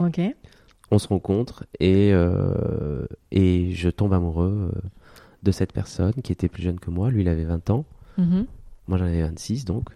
[0.91, 4.71] on se rencontre et, euh, et je tombe amoureux
[5.41, 7.09] de cette personne qui était plus jeune que moi.
[7.09, 7.85] Lui, il avait 20 ans.
[8.17, 8.45] Mhm.
[8.87, 9.89] Moi, j'en avais 26 donc.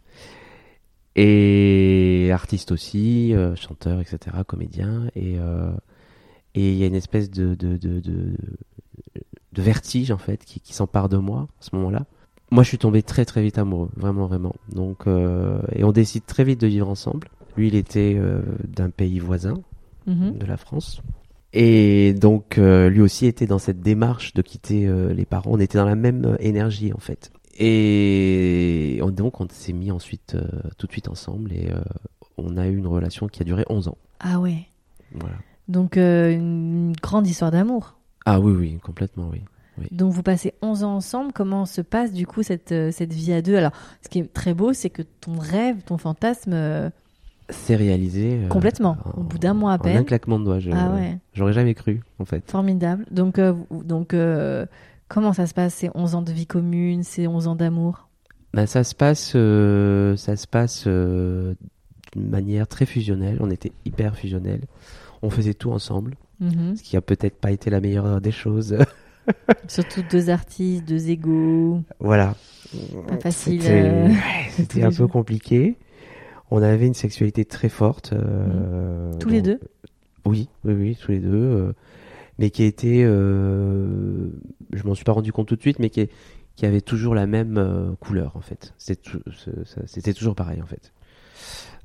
[1.16, 5.08] Et artiste aussi, chanteur, etc., comédien.
[5.16, 5.38] Et,
[6.56, 8.36] et il y a une espèce de, de, de, de,
[9.62, 12.06] vertige, en fait, qui, qui s'empare de moi à ce moment-là.
[12.52, 14.56] Moi, je suis tombé très, très vite amoureux, vraiment, vraiment.
[14.70, 17.28] Donc, euh, et on décide très vite de vivre ensemble.
[17.58, 19.56] Lui, il était euh, d'un pays voisin,
[20.06, 20.38] mhm.
[20.38, 21.02] de la France.
[21.54, 25.52] Et donc, euh, lui aussi était dans cette démarche de quitter les parents.
[25.54, 27.32] On était dans la même énergie, en fait.
[27.60, 30.38] Et donc, on s'est mis ensuite,
[30.78, 31.70] tout de suite ensemble et
[32.38, 33.98] on a eu une relation qui a duré 11 ans.
[34.20, 34.68] Ah ouais.
[35.14, 35.36] Voilà.
[35.68, 37.96] Donc euh, une grande histoire d'amour.
[38.26, 39.42] Ah oui, oui, complètement, oui.
[39.92, 41.34] Donc vous passez 11 ans ensemble.
[41.34, 43.56] Comment se passe du coup cette, euh, cette vie à deux?
[43.56, 46.54] Alors, ce qui est très beau, c'est que ton rêve, ton fantasme...
[46.54, 46.90] Euh,
[47.50, 48.42] s'est réalisé.
[48.50, 49.98] complètement, au bout d'un mois à peine.
[49.98, 50.60] un claquement de doigts.
[50.74, 51.18] ah ouais.
[51.34, 52.44] J'aurais jamais cru, en fait.
[52.50, 53.06] Formidable.
[53.10, 53.40] Donc,
[53.72, 54.14] donc
[55.08, 58.10] comment ça se passe ces 11 ans de vie commune, ces 11 ans d'amour?
[58.54, 61.56] Ben, Ça se passe, ça se passe d'une
[62.30, 63.38] manière très fusionnelle.
[63.40, 64.64] On était hyper fusionnels
[65.22, 66.76] on faisait tout ensemble, mhm.
[66.76, 68.78] ce qui a peut-être pas été la meilleure des choses.
[69.68, 71.82] Surtout deux artistes, deux égaux.
[72.00, 72.36] Voilà.
[73.08, 73.62] Pas facile.
[74.52, 75.78] C'était euh, un peu compliqué.
[76.52, 78.14] On avait une sexualité très forte.
[78.14, 79.60] Euh, tous les deux
[80.26, 81.30] Oui, oui, oui, tous les deux.
[81.34, 81.74] Euh,
[82.40, 86.08] mais qui été, je m'en suis pas rendu compte tout de suite, mais qui,
[86.56, 88.76] qui avait toujours la même couleur en fait.
[88.78, 90.94] C'était toujours pareil en fait.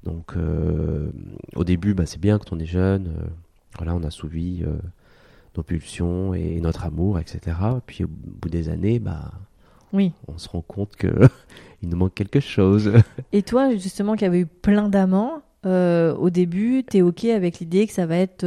[0.04, 1.10] Donc euh,
[1.54, 3.08] au début, bah, c'est bien quand on est jeune.
[3.08, 3.26] Euh,
[3.76, 4.76] voilà, on a souvi euh,
[5.56, 7.56] nos pulsions et notre amour, etc.
[7.86, 9.32] Puis au bout des années, bah,
[9.92, 10.12] oui.
[10.28, 11.08] on se rend compte que
[11.82, 12.92] il nous manque quelque chose.
[13.32, 17.86] Et toi, justement, qui avais eu plein d'amants, au début, tu es OK avec l'idée
[17.86, 18.44] que ça va être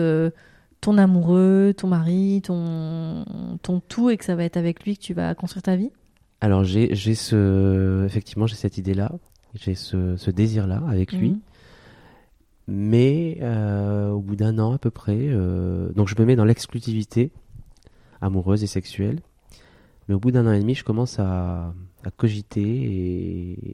[0.82, 3.24] ton amoureux, ton mari, ton,
[3.62, 5.92] ton tout, et que ça va être avec lui que tu vas construire ta vie?
[6.42, 8.06] Alors, j'ai ce...
[8.06, 9.14] effectivement, j'ai cette idée-là
[9.56, 11.32] j'ai ce, désir-là avec lui.
[11.32, 11.40] Mhm.
[12.68, 16.46] Mais euh, au bout d'un an à peu près, euh, donc je me mets dans
[16.46, 17.32] l'exclusivité
[18.22, 19.20] amoureuse et sexuelle.
[20.08, 21.74] Mais au bout d'un an et demi, je commence à,
[22.18, 22.62] cogiter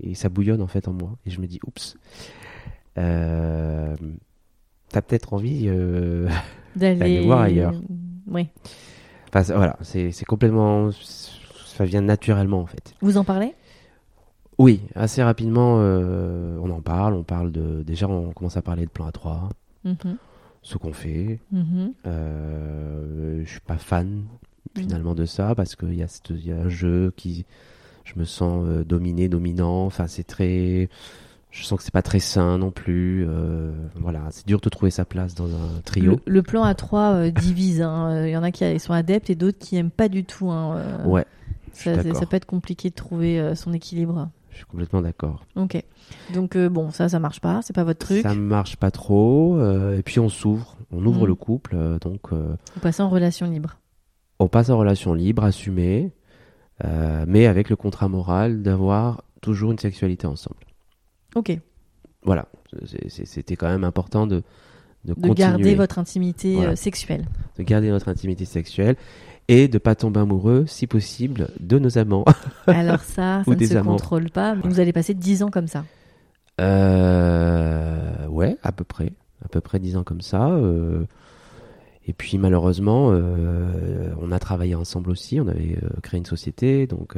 [0.09, 1.17] et, ça bouillonne en fait en moi.
[1.25, 1.97] Et je me dis, oups,
[2.97, 3.95] euh,
[4.89, 5.69] t'as peut-être envie
[6.75, 7.73] d'aller voir ailleurs.
[8.27, 8.47] Oui.
[9.33, 10.91] Enfin, voilà, c'est complètement.
[10.91, 12.93] Ça vient naturellement en fait.
[13.01, 13.53] Vous en parlez?
[14.61, 17.15] Oui, assez rapidement, euh, on en parle.
[17.15, 17.81] On parle de.
[17.81, 19.49] Déjà, on commence à parler de plan A3,
[19.85, 20.17] mhm.
[20.61, 21.39] ce qu'on fait.
[21.51, 21.93] Mhm.
[22.05, 24.23] Euh, je suis pas fan
[24.75, 27.45] finalement de ça parce qu'il y, y, a un jeu qui.
[28.03, 29.85] Je me sens euh, dominé, dominant.
[29.85, 30.89] Enfin, c'est très.
[31.49, 33.25] Je sens que c'est pas très sain non plus.
[33.27, 36.19] Euh, voilà, c'est dur de trouver sa place dans un trio.
[36.27, 37.81] Le, plan A3 divise.
[37.81, 38.27] Hein.
[38.27, 40.51] Il y en a qui sont adeptes et d'autres qui aiment pas du tout.
[40.51, 41.03] Hein.
[41.03, 41.25] Ouais.
[41.73, 44.29] Ça, ça, peut être compliqué de trouver son équilibre.
[44.51, 45.45] Je suis complètement d'accord.
[45.55, 45.81] Ok.
[46.33, 48.21] Donc euh, bon, ça, ça marche pas, c'est pas votre truc.
[48.21, 49.57] Ça marche pas trop.
[49.57, 51.27] Euh, et puis on s'ouvre, on ouvre mm.
[51.27, 52.31] le couple, euh, donc.
[52.31, 53.77] on passe en relation libre.
[54.39, 56.11] On passe en relation libre, assumée,
[57.27, 60.59] mais avec le contrat moral d'avoir toujours une sexualité ensemble.
[61.35, 61.57] Ok.
[62.23, 62.47] Voilà,
[62.87, 64.43] c'était quand même important de
[65.03, 67.27] de, garder votre intimité sexuelle.
[67.57, 68.95] De garder notre intimité sexuelle
[69.47, 72.25] et de pas tomber amoureux, si possible, de nos amants.
[72.67, 74.55] Alors ça, ça ne se contrôle pas.
[74.63, 75.85] Vous allez passer 10 ans comme ça.
[76.59, 79.13] Euh, ouais, à peu près.
[79.43, 80.49] À peu près 10 ans comme ça.
[80.49, 81.05] Euh,
[82.05, 85.39] et puis malheureusement, euh, on a travaillé ensemble aussi.
[85.39, 87.15] On avait euh, créé une société, donc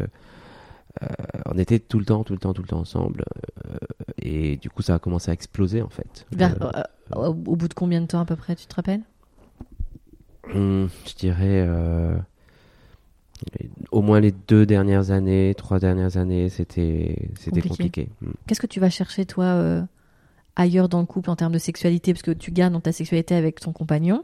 [1.47, 3.25] on était tout le temps, tout le temps, tout le temps ensemble.
[4.21, 6.25] et du coup, ça a commencé à exploser en fait.
[7.15, 9.01] au bout de combien de temps à peu près, tu te rappelles?
[10.53, 11.67] Hum, Je dirais
[13.91, 18.10] au moins les deux dernières années, trois dernières années, c'était c'était compliqué.
[18.21, 18.34] Hum.
[18.47, 19.86] Qu'est-ce que tu vas chercher toi
[20.56, 23.36] ailleurs dans le couple en termes de sexualité, parce que tu gardes dans ta sexualité
[23.36, 24.23] avec ton compagnon,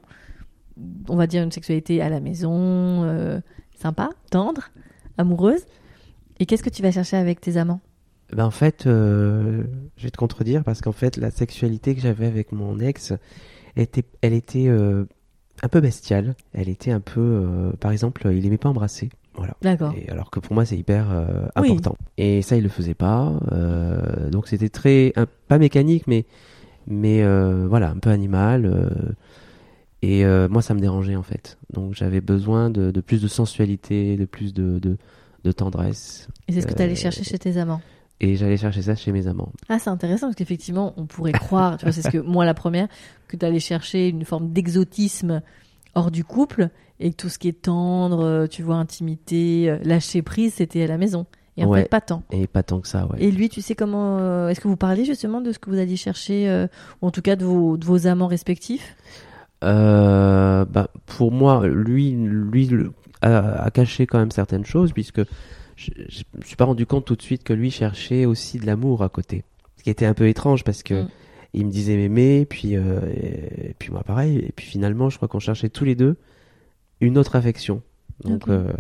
[1.08, 3.40] on va dire une sexualité à la maison, euh,
[3.76, 4.70] sympa, tendre,
[5.18, 5.66] amoureuse.
[6.40, 7.82] Et qu'est-ce que tu vas chercher avec tes amants?
[8.32, 9.64] Ben en fait, euh,
[9.98, 13.14] je vais te contredire parce qu'en fait, la sexualité que j'avais avec mon ex,
[13.76, 15.06] était, elle était euh,
[15.64, 16.36] un peu bestiale.
[16.54, 19.10] Elle était un peu, par exemple, il aimait pas embrasser.
[19.36, 19.56] Voilà.
[19.62, 19.94] D'accord.
[20.10, 21.08] alors que pour moi, c'est hyper
[21.56, 21.96] important.
[22.18, 23.34] Et ça, il le faisait pas.
[24.32, 25.14] donc c'était très,
[25.48, 26.26] pas mécanique, mais,
[26.88, 27.24] mais
[27.68, 28.90] voilà, un peu animal.
[30.02, 31.58] Et euh, moi, ça me dérangeait en fait.
[31.74, 34.98] Donc j'avais besoin de, de, plus de sensualité, de plus de, de,
[35.44, 36.28] de tendresse.
[36.48, 37.82] Et c'est ce que tu allais euh, chercher chez tes amants
[38.22, 39.52] Et j'allais chercher ça chez mes amants.
[39.70, 42.54] Ah, c'est intéressant parce qu'effectivement, on pourrait croire, tu vois, c'est ce que moi la
[42.54, 42.88] première,
[43.28, 45.42] que tu allais chercher une forme d'exotisme
[45.96, 50.22] hors du couple et que tout ce qui est tendre, euh, tu vois, intimité, lâcher
[50.22, 51.26] prise, c'était à la maison.
[51.56, 52.24] Et en fait, pas tant.
[52.32, 53.18] Et pas tant que ça, ouais.
[53.20, 54.48] Et lui, tu sais comment.
[54.48, 56.68] Est-ce que vous parliez justement de ce que vous alliez chercher,
[57.02, 58.96] ou en tout cas de vos, de vos amants respectifs?
[59.64, 62.70] Euh, bah, pour moi, lui, lui
[63.22, 65.22] a, caché quand même certaines choses, puisque
[65.80, 68.66] je, je, me suis pas rendu compte tout de suite que lui cherchait aussi de
[68.66, 69.44] l'amour à côté.
[69.78, 71.10] Ce qui était un peu étrange parce que mm.
[71.54, 75.30] il me disait m'aimer, puis euh, et, puis moi pareil, et puis finalement, je crois
[75.30, 76.18] qu'on cherchait tous les deux
[77.00, 77.82] une autre affection.
[78.26, 78.74] Donc, euh,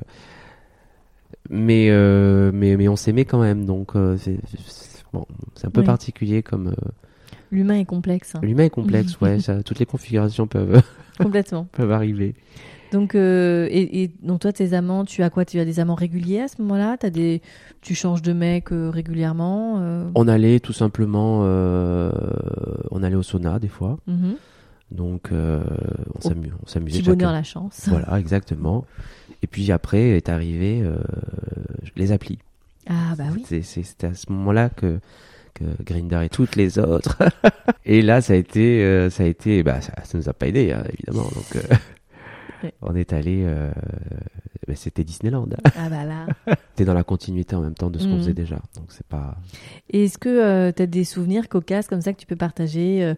[1.49, 4.37] mais, euh, mais mais on s'aimait quand même, donc c'est
[5.13, 5.25] bon,
[5.63, 6.75] un peu particulier comme
[7.51, 8.35] L'humain est complexe.
[8.35, 8.41] Hein.
[8.43, 9.39] L'humain est complexe, ouais.
[9.39, 10.83] Ça, toutes les configurations peuvent
[11.17, 12.35] complètement peuvent arriver.
[12.91, 15.45] Donc, euh, et, et, donc toi, tes amants, tu as quoi?
[15.45, 16.97] Tu as des amants réguliers à ce moment-là?
[16.97, 17.41] T'as des,
[17.81, 20.09] tu changes de mec euh, régulièrement euh?
[20.15, 23.97] On allait tout simplement, on allait au sauna des fois.
[24.07, 24.35] Mm-hmm.
[24.91, 26.21] Donc, on
[26.65, 26.99] s'amusait.
[26.99, 27.87] Petit bonheur la chance.
[27.87, 28.85] Voilà, exactement.
[29.41, 30.83] Et puis après est arrivé
[31.95, 32.39] les applis.
[32.87, 33.45] Ah bah oui.
[33.63, 34.99] C'était à ce moment-là que
[35.83, 37.17] Grinder et toutes les autres.
[37.85, 40.71] et là, ça a été, ça a été, bah, ça, ça, nous a pas aidé,
[40.71, 41.29] hein, évidemment.
[41.35, 41.75] Donc, euh,
[42.81, 43.71] on est allé, euh,
[44.67, 45.47] bah, c'était Disneyland.
[45.77, 46.27] Ah bah là.
[46.75, 48.19] T'es dans la continuité en même temps de ce qu'on mhm.
[48.19, 49.37] faisait déjà, donc c'est pas.
[49.89, 53.15] Est-ce que tu as des souvenirs cocasses comme ça que tu peux partager,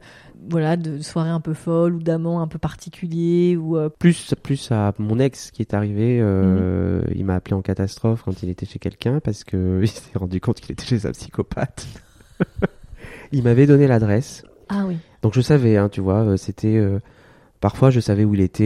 [0.49, 4.93] voilà, de soirées un peu folles ou d'amants un peu particuliers ou plus plus à
[4.97, 7.05] mon ex qui est arrivé, mhm.
[7.15, 10.39] il m'a appelé en catastrophe quand il était chez quelqu'un parce que il s'est rendu
[10.41, 11.87] compte qu'il était chez un psychopathe.
[13.31, 14.43] il m'avait donné l'adresse.
[14.69, 14.97] Ah oui.
[15.21, 16.81] Donc je savais, hein, tu vois, euh, c'était.
[17.61, 18.65] Parfois je savais où il était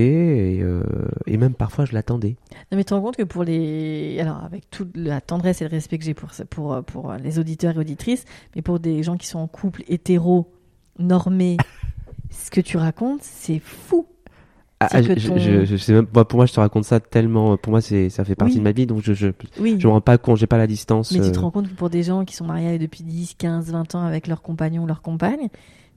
[0.55, 0.81] et, euh,
[1.27, 2.37] et même parfois je l'attendais.
[2.71, 4.17] Non mais tu te rends compte que pour les.
[4.21, 7.75] Alors avec toute la tendresse et le respect que j'ai pour, pour, pour les auditeurs
[7.75, 8.23] et auditrices,
[8.55, 10.49] mais pour des gens qui sont en couple hétéro,
[10.97, 11.57] normés,
[12.29, 14.07] ce que tu racontes, c'est fou.
[14.79, 17.55] Ah, je, je, sais même, pour moi, je te raconte ça tellement.
[17.57, 19.27] Pour moi, c'est, ça fait partie de ma vie, donc je, je,
[19.57, 21.11] je me rends pas compte, j'ai pas la distance.
[21.11, 21.41] Mais tu te euh.
[21.41, 24.27] rends compte que pour des gens qui sont mariés depuis 10, 15, 20 ans avec
[24.27, 25.47] leur compagnon ou leur compagne,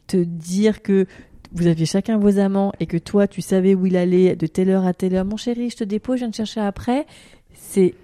[0.07, 1.07] te dire que
[1.53, 4.71] vous aviez chacun vos amants et que toi, tu savais où il allait de telle
[4.71, 5.25] heure à telle heure.
[5.25, 7.07] Mon chéri, je te dépose, je viens te chercher après.
[7.55, 7.95] C'est,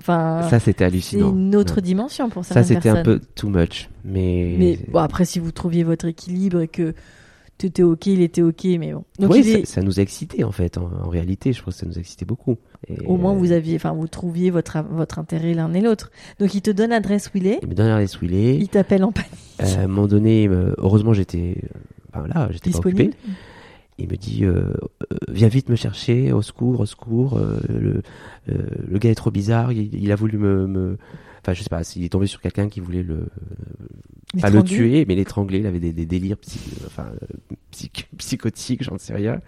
[0.00, 0.46] enfin.
[0.48, 1.30] Ça, c'était hallucinant.
[1.30, 2.54] C'est une autre dimension pour ça.
[2.54, 3.88] Ça, c'était un peu too much.
[4.04, 4.56] Mais.
[4.58, 6.94] Mais bon, après, si vous trouviez votre équilibre et que
[7.58, 9.04] tout était ok, il était ok, mais bon.
[9.18, 10.76] Donc oui, ça, nous excitait en fait.
[10.78, 12.56] En, réalité, je pense que ça nous excitait beaucoup.
[13.06, 16.10] Au moins, vous aviez, enfin, vous trouviez votre votre intérêt l'un et l'autre.
[16.40, 17.60] Donc, il te donne l'adresse où il est.
[17.62, 18.56] Il me donne l'adresse où il est.
[18.56, 19.30] Il t'appelle en panique.
[19.62, 21.62] Euh, à un moment donné, heureusement, j'étais,
[22.14, 23.10] enfin là, j'étais pas occupé.
[23.96, 24.72] Il me dit, euh,
[25.12, 27.38] euh, viens vite me chercher, au secours, au secours.
[27.68, 28.02] le,
[28.46, 29.70] le gars est trop bizarre.
[29.70, 30.98] Il, il a voulu me, me
[31.44, 33.28] Enfin, je sais pas, s'il est tombé sur quelqu'un qui voulait le,
[34.40, 35.58] pas le tuer, mais l'étrangler.
[35.58, 36.38] Il avait des, des délires
[36.86, 37.08] enfin,
[38.16, 39.42] psychotiques, j'en sais rien.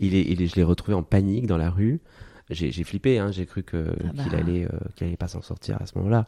[0.00, 2.00] Il est, il est, je l'ai retrouvé en panique dans la rue.
[2.48, 4.38] J'ai, flippé, hein, j'ai cru que, ah qu'il bah.
[4.38, 6.26] allait, euh, qu'il allait pas s'en sortir à ce moment-là.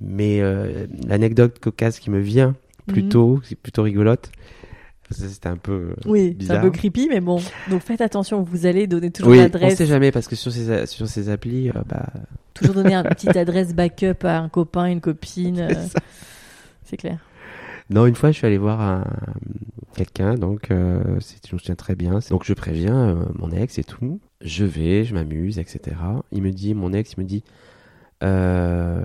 [0.00, 2.54] Mais euh, l'anecdote cocasse qui me vient
[2.86, 3.40] plutôt, mhm.
[3.42, 4.30] c'est plutôt rigolote.
[5.10, 7.40] C'était un peu euh, oui, un peu creepy, mais bon.
[7.68, 9.74] Donc faites attention, vous allez donner toujours l'adresse.
[9.74, 12.06] On sait jamais parce que sur ces sur ces applis, bah
[12.54, 15.60] Toujours donner une petite adresse backup à un copain, une copine.
[15.60, 15.86] Euh,
[16.84, 17.18] c'est clair.
[17.90, 19.04] Non, une fois, je suis allé voir un,
[19.96, 22.20] quelqu'un, donc euh, je me souviens très bien.
[22.30, 24.20] Donc je préviens euh, mon ex et tout.
[24.40, 25.96] Je vais, je m'amuse, etc.
[26.30, 27.42] Il me dit, mon ex, il me dit,
[28.22, 29.04] euh,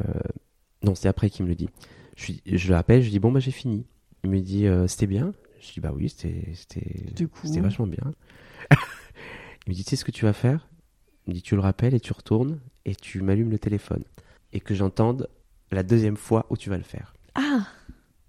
[0.83, 1.69] non, c'est après qu'il me le dit.
[2.15, 3.85] Je, je l'appelle, je dis bon bah j'ai fini.
[4.23, 5.33] Il me dit c'était bien.
[5.65, 8.13] Je dis bah oui, c'était c'était vachement bien.
[8.71, 10.67] il me dit tu sais ce que tu vas faire?
[11.25, 14.03] Il me dit tu le rappelles et tu retournes et tu m'allumes le téléphone
[14.53, 15.27] et que j'entende
[15.71, 17.13] la deuxième fois où tu vas le faire.
[17.33, 17.67] Ah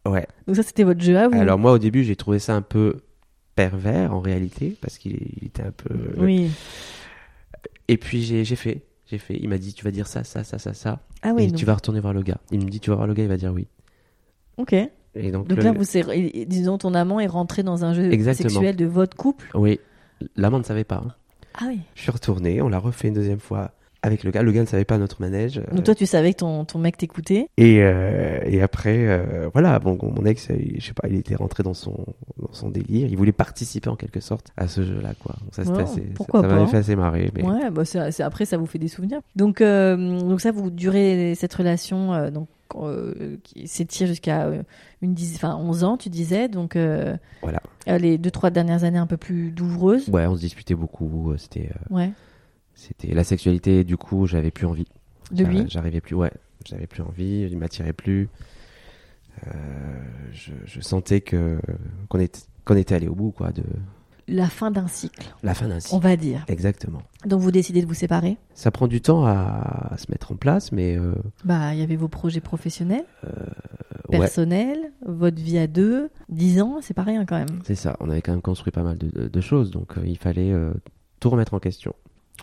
[0.07, 0.27] Ouais.
[0.47, 2.63] Donc ça, c'était votre jeu à vous Alors moi, au début, j'ai trouvé ça un
[2.63, 3.01] peu
[3.55, 5.95] pervers en réalité, parce qu'il était un peu...
[6.17, 6.51] Oui.
[7.89, 8.83] Et puis j'ai fait.
[9.07, 9.37] J'ai fait.
[9.41, 11.01] Il m'a dit, tu vas dire ça, ça, ça, ça, ça.
[11.23, 11.45] Ah oui.
[11.45, 12.41] Et tu vas retourner voir le gars.
[12.51, 13.69] Il me dit, tu vas voir le gars, il va dire oui.
[14.57, 14.75] Ok.
[15.17, 15.85] Et donc, donc là, vous
[16.47, 19.81] disons, ton amant est rentré dans un jeu sexuel de votre couple Oui.
[20.37, 21.03] L'amant ne savait pas.
[21.07, 21.13] Hein.
[21.59, 21.81] Ah oui.
[21.95, 24.43] Je suis retourné, on l'a refait une deuxième fois avec le gars.
[24.43, 25.61] Le gars ne savait pas notre manège.
[25.73, 27.49] Donc toi, tu savais que ton, ton mec t'écoutait.
[27.57, 31.63] Et, euh, et après, euh, voilà, bon, mon ex, je sais pas, il était rentré
[31.63, 32.07] dans son,
[32.39, 33.09] dans son délire.
[33.09, 35.35] Il voulait participer en quelque sorte à ce jeu-là, quoi.
[35.43, 37.31] Donc ça, assez, pourquoi ça, m'avait fait assez marrer.
[37.35, 37.43] Mais...
[37.43, 39.21] Ouais, bah c'est, après, ça vous fait des souvenirs.
[39.35, 42.49] Donc, euh, donc ça, vous durez cette relation, donc
[43.43, 44.51] qui s'étire jusqu'à
[45.03, 46.49] une dizaine, enfin 11 ans, tu disais.
[46.49, 46.77] Donc
[47.43, 47.61] voilà.
[47.87, 50.09] les deux trois dernières années un peu plus douloureuses.
[50.09, 51.35] Ouais, on se disputait beaucoup.
[51.39, 51.71] C'était.
[51.91, 52.11] Ouais.
[52.77, 54.87] C'était la sexualité, du coup, j'avais plus envie.
[55.33, 56.31] De lui J'arrivais plus, ouais.
[56.65, 58.29] J'avais plus envie, il m'attirait plus.
[59.47, 59.51] Euh,
[60.33, 61.59] je, sentais que
[62.09, 63.51] qu'on était, qu'on était allé au bout, quoi.
[63.51, 63.63] De...
[64.29, 65.35] La fin d'un cycle.
[65.43, 65.95] La fin d'un cycle.
[65.95, 66.45] On va dire.
[66.49, 67.03] Exactement.
[67.25, 68.37] Donc vous décidez de vous séparer?
[68.55, 70.97] Ça prend du temps à, se mettre en place, mais.
[70.97, 73.31] Euh, bah, il y avait vos projets professionnels, euh,
[74.11, 76.11] personnels, votre vie à deux.
[76.29, 77.61] Dix ans, c'est pas rien quand même.
[77.65, 77.97] C'est ça.
[78.01, 80.53] On avait quand même construit pas mal de, choses, donc il fallait
[81.21, 81.95] tout remettre en question.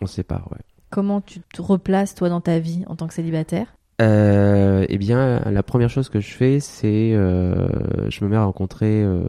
[0.01, 0.59] On se sépare, ouais.
[0.89, 3.75] Comment tu te replaces, toi, dans ta vie en tant que célibataire?
[4.01, 7.67] Euh, Eh bien, la première chose que je fais, c'est euh,
[8.09, 9.27] je me mets à rencontrer, euh,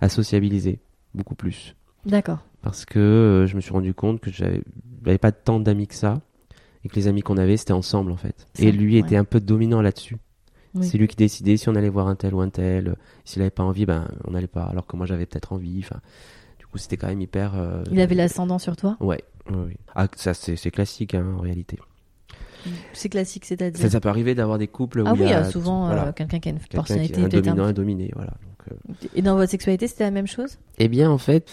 [0.00, 0.80] à sociabiliser
[1.14, 1.76] beaucoup plus.
[2.06, 2.38] D'accord.
[2.62, 6.20] Parce que euh, je me suis rendu compte que j'avais pas tant d'amis que ça
[6.84, 8.46] et que les amis qu'on avait, c'était ensemble en fait.
[8.58, 10.16] et lui était un peu dominant là-dessus.
[10.80, 12.96] C'est lui qui décidait si on allait voir un tel ou un tel.
[13.24, 14.64] S'il avait pas envie, ben on n'allait pas.
[14.64, 15.78] Alors que moi j'avais peut-être envie.
[15.84, 16.00] Enfin,
[16.58, 17.52] du coup c'était quand même hyper.
[17.92, 18.96] Il avait l'ascendant sur toi?
[18.98, 19.76] Ouais, oui.
[19.94, 21.78] Ah, ça, c'est classique hein, en réalité.
[22.92, 23.90] C'est classique, c'est-à-dire?
[23.90, 26.48] Ça, peut arriver d'avoir des couples ah où il y a souvent euh, quelqu'un qui
[26.48, 28.32] a une personnalité un dominant, un dominé, voilà.
[28.42, 29.08] Donc, euh.
[29.14, 30.58] Et dans votre sexualité, c'était la même chose?
[30.78, 31.50] Eh bien, en fait,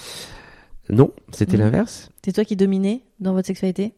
[0.91, 1.61] non, c'était mmh.
[1.61, 2.09] l'inverse.
[2.23, 3.93] C'est toi qui dominais dans votre sexualité?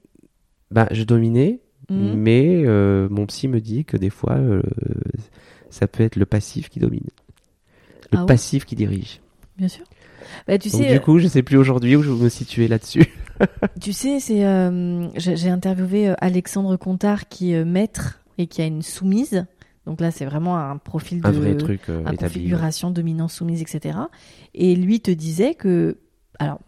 [0.71, 2.13] Bah, je dominais, mmh.
[2.13, 4.39] mais euh, mon psy me dit que des fois,
[5.69, 7.07] ça peut être le passif qui domine,
[8.11, 9.21] le ah passif qui dirige.
[9.57, 9.85] Bien sûr.
[10.47, 13.05] Bah, tu Donc, sais, du coup, je sais plus aujourd'hui où je me situer là-dessus.
[13.81, 18.65] tu sais, c'est euh, j'ai interviewé euh, Alexandre Contard qui est maître et qui a
[18.65, 19.45] une soumise.
[19.85, 23.99] Donc là, c'est vraiment un profil de un vrai truc euh, configuration dominant soumise, etc.
[24.53, 25.97] Et lui te disait que,
[26.39, 26.59] alors,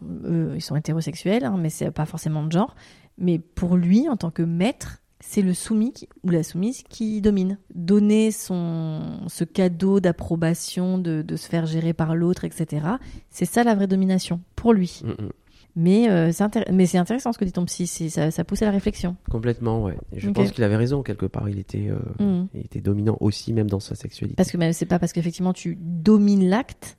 [0.54, 2.74] ils sont hétérosexuels, hein, mais c'est pas forcément de genre.
[3.18, 7.58] Mais pour lui, en tant que maître, c'est le soumis ou la soumise qui domine.
[7.74, 12.86] Donner son, ce cadeau d'approbation, de, de, se faire gérer par l'autre, etc.
[13.30, 15.02] C'est ça la vraie domination, pour lui.
[15.04, 15.30] Mm, mm.
[15.78, 18.66] Mais, euh, c'est mais c'est intéressant ce que dit ton psy, ça, ça pousse à
[18.66, 19.14] la réflexion.
[19.30, 19.96] Complètement, ouais.
[20.16, 21.50] je pense qu'il avait raison quelque part.
[21.50, 22.48] Il était, euh, mm.
[22.54, 24.36] il était dominant aussi, même dans sa sexualité.
[24.36, 26.96] Parce que c'est pas parce qu'effectivement tu domines l'acte,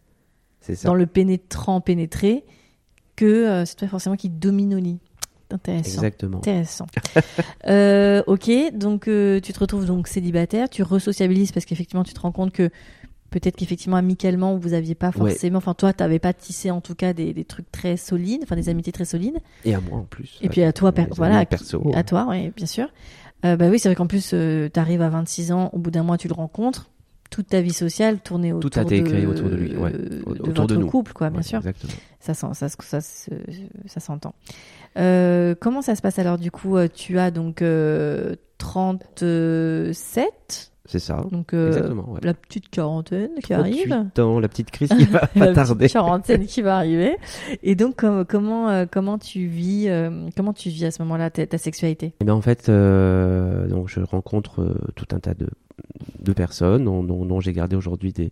[0.84, 2.44] dans le pénétrant pénétré,
[3.18, 5.00] que euh, c'est toi forcément qui domine au lit.
[5.52, 6.02] Intéressant.
[6.02, 6.38] Exactement.
[6.40, 6.88] Intéressant.
[7.68, 12.32] euh, ok, donc tu te retrouves donc célibataire, tu resociabilises parce qu'effectivement tu te rends
[12.32, 12.70] compte que
[13.30, 16.96] peut-être qu'effectivement amicalement vous aviez pas forcément enfin toi tu n'avais pas tissé en tout
[16.96, 20.04] cas des, des, trucs très solides enfin des amitiés très solides et à moi en
[20.04, 21.44] plus et puis à toi voilà
[21.94, 22.88] à toi oui bien sûr
[23.46, 25.92] euh, bah oui c'est vrai qu'en plus euh, tu arrives à 26 ans au bout
[25.92, 26.90] d'un mois tu le rencontres
[27.30, 29.92] toute ta vie sociale tournait autour tout a été créé autour de lui ouais.
[29.92, 30.88] de autour votre de nous.
[30.88, 31.94] couple quoi bien sûr exactement.
[32.20, 34.34] ça ça ça, ça s'entend
[34.98, 37.64] euh, comment ça se passe alors du coup tu as donc
[38.58, 41.26] 37 c'est ça.
[41.32, 43.94] Donc, euh, la petite quarantaine qui arrive.
[44.18, 45.86] Ans, la petite crise qui va pas tarder.
[45.86, 47.18] La quarantaine qui va arriver.
[47.62, 51.58] Et donc, comment, euh, comment tu vis, euh, comment tu vis à ce moment-là ta,
[51.58, 52.14] sexualité?
[52.22, 55.50] Eh bien, en fait, donc je rencontre tout un tas de,
[56.22, 58.32] de personnes dont, dont, j'ai gardé aujourd'hui des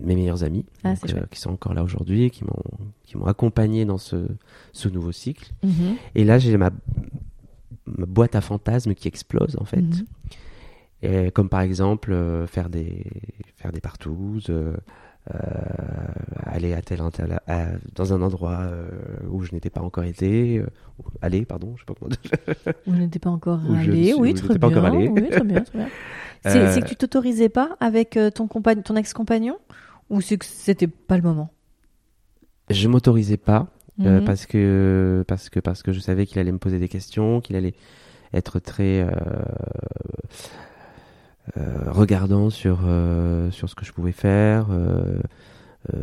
[0.00, 0.94] mes meilleurs amis, ah,
[1.30, 4.26] qui sont encore là aujourd'hui et qui m'ont qui m'ont accompagné dans ce
[4.72, 5.52] ce nouveau cycle.
[5.62, 5.96] Mhm.
[6.16, 6.70] Et là, j'ai ma
[7.86, 9.82] ma boîte à fantasmes qui explose en fait.
[9.82, 10.06] Mhm.
[11.02, 13.04] Et comme par exemple euh, faire des
[13.56, 14.74] faire des partouzes, euh,
[16.44, 17.00] aller à tel,
[17.94, 18.66] dans un endroit
[19.28, 20.62] où je n'étais pas encore été,
[21.20, 22.14] aller, pardon, je sais pas comment.
[22.86, 24.96] Où je n'étais pas encore allé, oui, très bien.
[24.98, 25.88] Oui, très bien, très bien.
[26.44, 29.58] C'est que tu t'autorisais pas avec ton, ton ex-compagnon
[30.08, 31.50] ou c'est que c'était pas le moment?
[32.70, 33.68] Je m'autorisais pas.
[33.98, 34.24] Mhm.
[34.24, 37.56] parce que parce que parce que je savais qu'il allait me poser des questions, qu'il
[37.56, 37.74] allait
[38.32, 39.42] être très euh, euh,
[41.86, 44.66] regardant sur, euh, sur ce que je pouvais faire,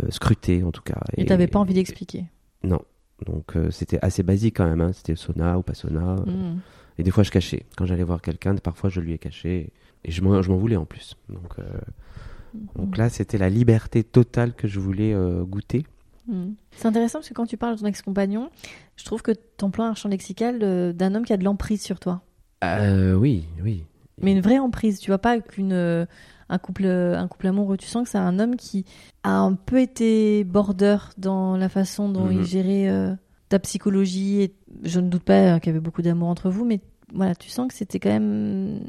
[0.10, 1.00] scruter en tout cas.
[1.18, 2.26] Et tu n'avais pas envie d'expliquer
[2.64, 2.82] Non.
[3.26, 4.92] Donc c'était assez basique quand même, hein.
[4.94, 6.16] c'était sauna ou pas sauna.
[6.26, 6.60] Mhm.
[6.98, 7.66] Et des fois je cachais.
[7.78, 9.72] Quand j'allais voir quelqu'un, parfois je lui ai caché.
[10.04, 11.16] Et je m'en voulais en plus.
[11.30, 11.56] Donc,
[12.76, 15.16] donc là, c'était la liberté totale que je voulais
[15.48, 15.86] goûter.
[16.72, 18.50] C'est intéressant parce que quand tu parles de ton ex-compagnon,
[18.96, 22.00] je trouve que tu emploies un champ lexical d'un homme qui a de l'emprise sur
[22.00, 22.22] toi.
[22.64, 23.84] Euh, oui, oui.
[24.22, 26.06] Mais une vraie emprise, tu vois pas qu'une euh,
[26.50, 28.86] un couple un couple amoureux, tu sens que c'est un homme qui
[29.24, 32.46] a un peu été border dans la façon dont il mhm.
[32.46, 33.14] gérait euh,
[33.50, 36.80] ta psychologie et je ne doute pas qu'il y avait beaucoup d'amour entre vous mais
[37.14, 38.82] voilà, tu sens que c'était quand même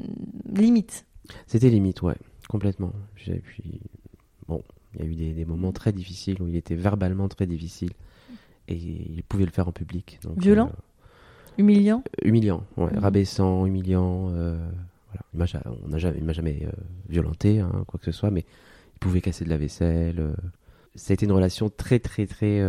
[0.53, 1.05] limite.
[1.45, 2.15] C'était limite, ouais,
[2.49, 2.93] complètement.
[3.27, 3.81] Et puis
[4.47, 4.63] bon,
[4.93, 7.91] il y a eu des, moments très difficiles où il était verbalement très difficile
[8.67, 10.19] et il pouvait le faire en public.
[10.37, 10.71] Violent
[11.57, 12.93] Humiliant Humiliant, ouais.
[12.93, 12.99] Mmh.
[12.99, 14.29] rabaissant, humiliant.
[14.31, 14.57] Euh,
[15.11, 15.25] voilà.
[15.33, 16.71] Il m'a jamais, jamais euh,
[17.09, 18.45] violenté, hein, quoi que ce soit, mais
[18.95, 20.19] il pouvait casser de la vaisselle.
[20.19, 20.33] Euh.
[20.95, 22.59] Ça a été une relation très, très, très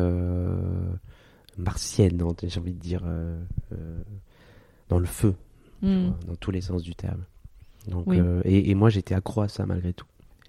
[1.56, 3.02] martienne, hein, j'ai envie de dire,
[4.90, 5.34] dans le feu,
[5.80, 6.10] mmh.
[6.26, 7.24] dans tous les sens du terme.
[7.86, 8.08] Donc,
[8.44, 10.06] et, moi, j'étais accro à ça malgré tout.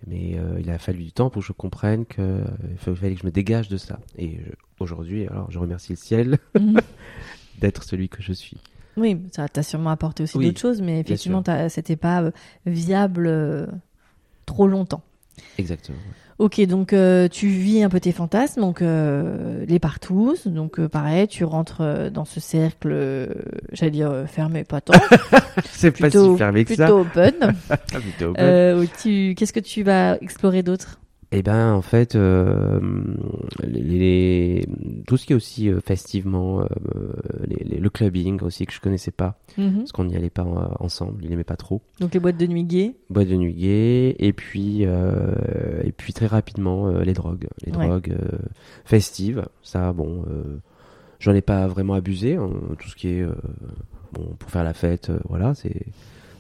[0.08, 2.44] Mais il a fallu du temps pour que je comprenne qu'il
[2.78, 4.02] fallait que je me dégage de ça.
[4.18, 4.40] Et
[4.82, 6.80] aujourd'hui, alors je remercie le ciel mmh.
[7.62, 8.58] d'être celui que je suis.
[9.00, 12.32] Oui, ça t'a sûrement apporté aussi d'autres choses, mais effectivement, c'était pas euh,
[12.66, 13.66] viable euh,
[14.46, 15.02] trop longtemps.
[15.58, 15.98] Exactement.
[16.38, 21.44] Ok, donc euh, tu vis un peu tes fantasmes, donc les partous, donc pareil, tu
[21.44, 23.30] rentres dans ce cercle,
[23.72, 24.94] j'allais dire fermé, pas tant.
[25.66, 26.86] C'est pas si fermé que ça.
[26.86, 27.54] Plutôt open.
[28.02, 28.88] plutôt open.
[29.36, 31.00] Qu'est-ce que tu vas explorer d'autre?
[31.32, 32.80] Eh ben, en fait, euh,
[33.62, 34.68] les,
[35.06, 36.66] tout ce qui est aussi euh, festivement, euh,
[37.48, 39.80] le clubbing aussi que je connaissais pas, mhm.
[39.80, 40.44] parce qu'on n'y allait pas
[40.80, 41.84] ensemble, il n'aimait pas trop.
[42.00, 42.96] Donc les boîtes de nuit gays.
[43.12, 48.18] Boîtes de nuit gays, et puis et puis très rapidement les drogues, les drogues
[48.86, 49.46] festives.
[49.62, 50.26] Ça, bon,
[51.20, 52.38] j'en ai pas vraiment abusé.
[52.38, 52.50] Hein,
[52.80, 53.26] tout ce qui est
[54.14, 55.86] bon pour faire la fête, voilà, c'est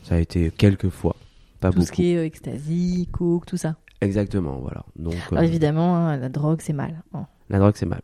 [0.02, 1.16] ça a été quelques fois.
[1.60, 3.76] Pas tout ce qui est ecstasy, coke, tout ça.
[4.02, 4.86] Exactement, voilà.
[4.96, 7.04] Donc, euh, évidemment, hein, la drogue, c'est mal.
[7.14, 7.26] Hein.
[7.50, 8.02] La drogue, c'est mal.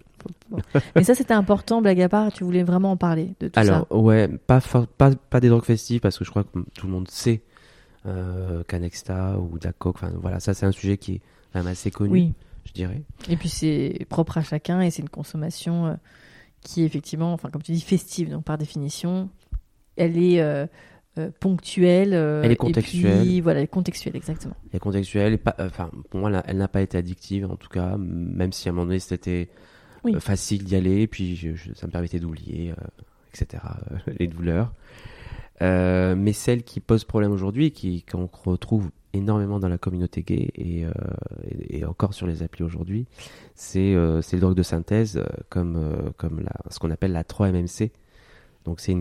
[0.95, 3.87] Mais ça, c'était important, blague à part, tu voulais vraiment en parler de tout Alors,
[3.91, 4.59] ouais, pas,
[4.97, 7.41] pas, pas des drogues festives, parce que je crois que tout le monde sait
[8.05, 11.21] euh, qu'Anexta ou Dacoc, enfin voilà, ça c'est un sujet qui est
[11.53, 12.33] quand même assez connu, oui.
[12.65, 13.01] je dirais.
[13.29, 15.93] Et puis c'est propre à chacun et c'est une consommation euh,
[16.61, 19.29] qui est effectivement, enfin comme tu dis, festive, donc par définition,
[19.95, 20.41] elle est...
[20.41, 20.67] Euh,
[21.17, 22.13] euh, ponctuelle.
[22.13, 23.25] Euh, elle est contextuelle.
[23.25, 24.55] Et voilà, elle est contextuelle, exactement.
[24.69, 25.33] Elle est contextuelle.
[25.33, 28.67] Et pas, enfin, pour moi, elle, n'a pas été addictive, en tout cas, même si
[28.67, 29.49] à un moment donné, c'était
[30.05, 32.73] euh, facile d'y aller, puis ça me permettait d'oublier,
[33.33, 33.63] etc.,
[34.19, 34.73] les douleurs.
[35.61, 40.83] mais celle qui pose problème aujourd'hui, qui qu'on retrouve énormément dans la communauté gay et,
[41.69, 43.05] et, encore sur les applis aujourd'hui,
[43.53, 47.91] c'est le drogue de synthèse comme, comme la, ce qu'on appelle la 3-MMC,
[48.65, 48.95] donc c'est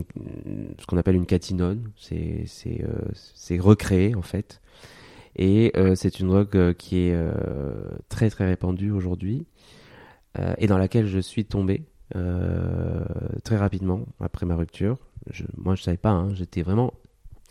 [0.79, 2.45] ce qu'on appelle une catinone, c'est
[2.81, 4.61] euh, recréé en fait.
[5.35, 7.17] Et euh, c'est une drogue euh, qui est
[8.07, 9.45] très très répandue aujourd'hui
[10.57, 14.97] et dans laquelle je suis tombé très rapidement après ma rupture.
[15.57, 16.93] moi je savais pas, hein, j'étais vraiment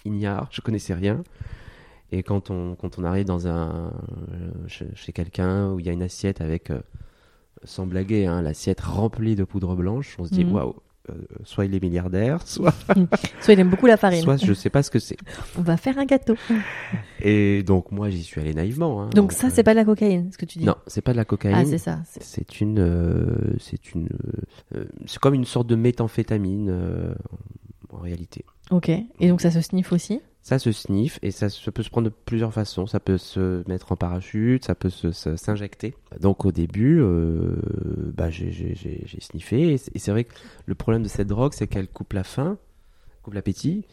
[0.05, 1.25] ignare, je connaissais rien.
[2.13, 3.91] Et quand on, quand on arrive dans un,
[4.67, 6.71] chez, quelqu'un où il y a une assiette avec,
[7.65, 10.53] sans blaguer, hein, l'assiette remplie de poudre blanche, on se dit mhm.
[10.53, 10.75] waouh,
[11.11, 12.75] euh, soit il est milliardaire, soit...
[13.41, 14.23] soit il aime beaucoup la farine.
[14.23, 15.17] Soit je sais pas ce que c'est.
[15.59, 16.37] On va faire un gâteau.
[17.21, 19.03] Et donc moi j'y suis allé naïvement.
[19.03, 20.65] Hein, donc, ça c'est pas de la cocaïne, ce que tu dis.
[20.65, 21.57] Non, c'est pas de la cocaïne.
[21.59, 22.01] Ah c'est ça.
[22.05, 24.09] C'est une, euh, c'est une,
[24.75, 27.15] euh, c'est comme une sorte de méthamphétamine
[27.93, 28.45] en réalité.
[28.71, 28.89] Ok.
[28.89, 30.21] Et donc ça se sniffe aussi?
[30.45, 32.87] Ça se sniffe et ça, peut se prendre de plusieurs façons.
[32.87, 35.95] Ça peut se mettre en parachute, ça peut s'injecter.
[36.21, 37.57] Donc au début, euh,
[38.15, 38.77] bah, j'ai
[39.21, 40.35] sniffé et c'est vrai que
[40.67, 42.59] le problème de cette drogue, c'est qu'elle coupe la faim,
[43.23, 43.87] coupe l'appétit,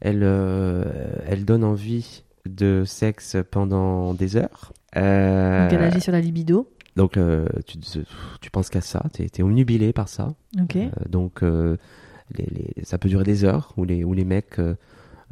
[0.00, 0.84] elle, euh,
[1.26, 4.72] elle donne envie de sexe pendant des heures.
[4.96, 6.72] Euh, donc elle agit sur la libido.
[6.96, 7.18] Donc
[7.66, 7.78] tu,
[8.40, 10.32] tu penses qu'à ça, tu es, omnubilé par ça.
[10.58, 10.78] Ok.
[11.06, 14.58] donc les, les, ça peut durer des heures où les, où les mecs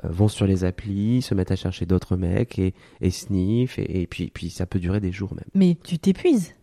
[0.03, 4.30] vont sur les applis, se mettent à chercher d'autres mecs et, et sniff, et, puis,
[4.32, 5.47] puis ça peut durer des jours même.
[5.55, 6.55] Mais tu t'épuises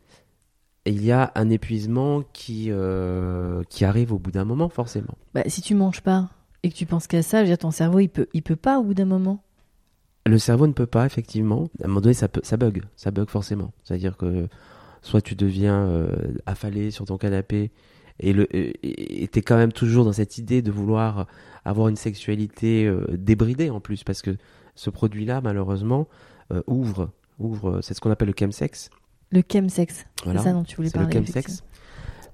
[0.85, 5.17] il y a un épuisement qui, euh, qui arrive au bout d'un moment, forcément.
[5.33, 6.29] Bah, si tu manges pas
[6.63, 8.93] et que tu penses qu'à ça, ton cerveau, il peut, il peut pas au bout
[8.93, 9.43] d'un moment.
[10.25, 11.69] Le cerveau ne peut pas, effectivement.
[11.81, 12.83] À un moment donné, ça, peut, ça bug.
[12.95, 13.71] Ça bug forcément.
[13.83, 14.47] C'est-à-dire que
[15.01, 17.71] soit tu deviens euh, affalé sur ton canapé
[18.19, 21.27] et le et t'es quand même toujours dans cette idée de vouloir
[21.65, 24.35] avoir une sexualité euh, débridée en plus parce que
[24.75, 26.07] ce produit-là malheureusement
[26.67, 27.09] ouvre
[27.39, 28.89] ouvre c'est ce qu'on appelle le chemsex
[29.33, 31.07] le chemsex, c'est ça dont tu voulais parler.
[31.07, 31.63] Le chemsex.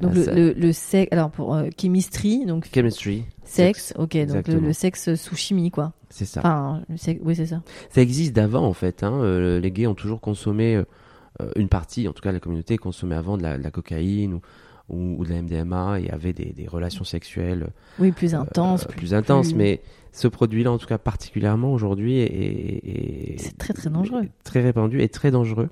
[0.02, 4.74] Donc le, le, le sexe, alors pour euh, chemistry, donc chemistry, sexe, ok, donc le,
[4.74, 5.94] sexe sous chimie quoi.
[6.10, 6.42] C'est ça.
[6.42, 6.82] Enfin,
[7.22, 7.62] oui c'est ça.
[7.90, 9.04] Ça existe d'avant en fait.
[9.04, 9.14] Hein.
[9.14, 13.16] Euh, les gays ont toujours consommé euh, une partie, en tout cas la communauté consommait
[13.16, 14.42] avant de la, cocaïne ou,
[14.90, 17.68] ou, de la MDMA et avait des, des relations sexuelles.
[18.00, 18.86] Oui, plus intenses.
[18.86, 19.82] plus, plus intenses, mais
[20.12, 25.10] ce produit-là en tout cas particulièrement aujourd'hui est, c'est très très dangereux, très répandu et
[25.10, 25.70] très dangereux.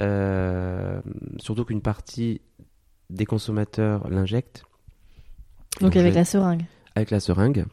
[0.00, 1.00] Euh,
[1.38, 2.40] surtout qu'une partie
[3.10, 4.64] des consommateurs l'injectent.
[5.80, 6.64] Donc, avec la seringue
[6.94, 7.64] Avec la seringue.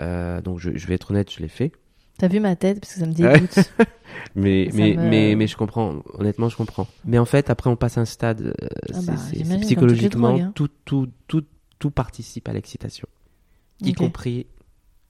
[0.00, 1.72] Euh, donc je, vais être honnête, je l'ai fait.
[2.18, 3.58] T'as vu ma tête parce que ça me dégoûte.
[4.38, 6.02] mais mais, mais mais je comprends.
[6.14, 6.86] Honnêtement, je comprends.
[7.04, 8.54] Mais en fait, après, on passe un stade.
[8.62, 9.14] Euh, ah bah,
[9.60, 10.52] psychologiquement hein.
[10.54, 11.44] tout, tout tout
[11.78, 13.08] tout participe à l'excitation,
[13.82, 14.46] y compris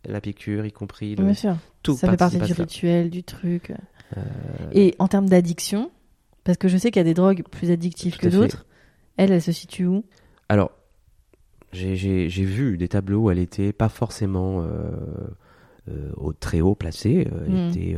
[0.04, 1.24] la piqûre, y compris le.
[1.24, 1.56] Bien sûr.
[1.82, 3.72] Tout ça fait partie du rituel, du truc.
[4.72, 5.90] Et en termes d'addiction,
[6.44, 8.64] parce que je sais qu'il y a des drogues plus addictives que d'autres.
[9.18, 10.04] Elle, elle se situe où?
[10.48, 10.70] Alors,
[11.72, 11.94] j'ai
[12.44, 15.26] vu des tableaux où elle était pas forcément euh, euh,
[16.16, 16.76] au très haut.
[16.84, 16.90] Euh,
[17.46, 17.70] elle hmm.
[17.70, 17.96] était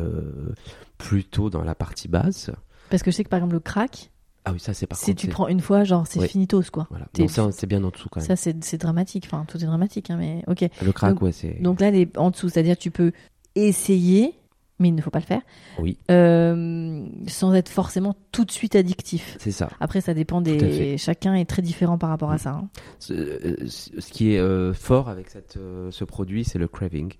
[0.98, 2.50] plutôt dans la partie basse.
[2.90, 4.10] Parce que je sais que par exemple le crack.
[4.46, 6.88] Ah oui, ça c'est par Si tu prends une fois, genre c'est finitos quoi.
[6.90, 7.06] Voilà.
[7.52, 8.36] c'est bien en dessous quand même.
[8.36, 9.24] Ça c'est dramatique.
[9.26, 10.64] Enfin, tout est dramatique, hein, mais ok.
[10.82, 11.60] Le crack, ouais, c'est.
[11.60, 13.12] Donc là, est en dessous, c'est-à-dire tu peux
[13.54, 14.34] essayer
[14.80, 15.42] mais il ne faut pas le faire.
[15.78, 15.98] Oui.
[16.10, 19.36] Euh, sans être forcément tout de suite addictif.
[19.38, 19.68] C'est ça.
[19.78, 20.96] Après, ça dépend des.
[20.98, 22.50] Chacun est très différent par rapport à ça.
[22.50, 22.68] Hein.
[22.98, 27.12] Ce, ce, qui est euh, fort avec cette, euh, ce produit, c'est le craving.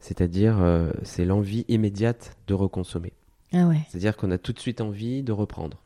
[0.00, 0.56] C'est-à-dire,
[1.02, 3.12] c'est l'envie immédiate de reconsommer.
[3.52, 3.80] Ah ouais.
[3.88, 5.82] C'est-à-dire qu'on a tout de suite envie de reprendre.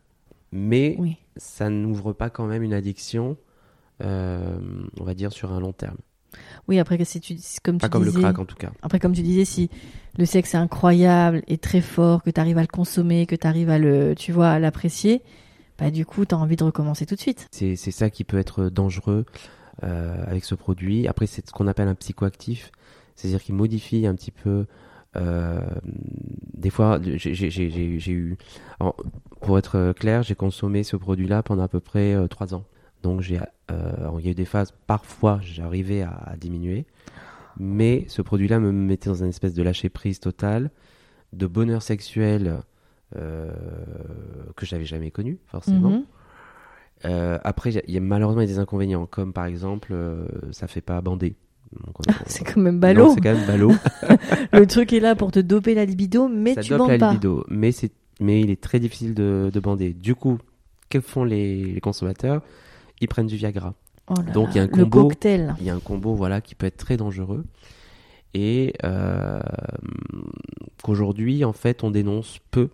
[0.52, 0.98] Mais
[1.36, 3.36] ça n'ouvre pas quand même une addiction,
[4.00, 5.96] on va dire, sur un long terme.
[6.68, 8.72] Oui, après, si tu, comme pas tu comme le crack en tout cas.
[8.82, 9.70] Après, comme tu disais, si
[10.18, 13.46] le sexe est incroyable et très fort, que tu arrives à le consommer, que tu
[13.46, 15.22] arrives à le, tu vois, à l'apprécier,
[15.78, 17.48] bah du coup, tu as envie de recommencer tout de suite.
[17.50, 19.26] C'est ça qui peut être dangereux
[19.82, 21.08] euh, avec ce produit.
[21.08, 22.72] Après, c'est ce qu'on appelle un psychoactif,
[23.14, 24.66] c'est-à-dire qu'il modifie un petit peu.
[25.16, 25.60] Euh,
[26.54, 28.36] des fois, j'ai eu,
[29.40, 32.64] pour être clair, j'ai consommé ce produit-là pendant à peu près euh, trois ans.
[33.02, 33.40] Donc j'ai,
[33.70, 36.86] euh, il y a eu des phases, parfois j'arrivais à, à, diminuer,
[37.58, 40.70] mais ce produit-là me mettait dans une espèce de lâcher prise totale,
[41.32, 42.62] de bonheur sexuel
[43.16, 43.50] euh,
[44.56, 45.90] que j'avais jamais connu forcément.
[45.90, 46.04] Mhm.
[47.04, 51.00] Euh, après, il y, a malheureusement des inconvénients, comme par exemple, euh, ça fait pas
[51.02, 51.34] bander.
[52.26, 53.14] C'est quand même ballot.
[53.14, 53.72] C'est quand même ballot.
[54.52, 57.44] le truc est là pour te doper la libido, mais ça tu dope la libido,
[57.48, 59.92] mais c'est, mais il est très difficile de, de bander.
[59.92, 60.38] Du coup,
[60.90, 62.42] que font les, les consommateurs?
[63.00, 63.74] Ils prennent du Viagra.
[64.08, 65.54] Oh Donc il y a un combo, cocktail.
[65.60, 67.44] il y a un combo voilà qui peut être très dangereux
[68.34, 69.40] et euh,
[70.82, 72.70] qu'aujourd'hui en fait on dénonce peu,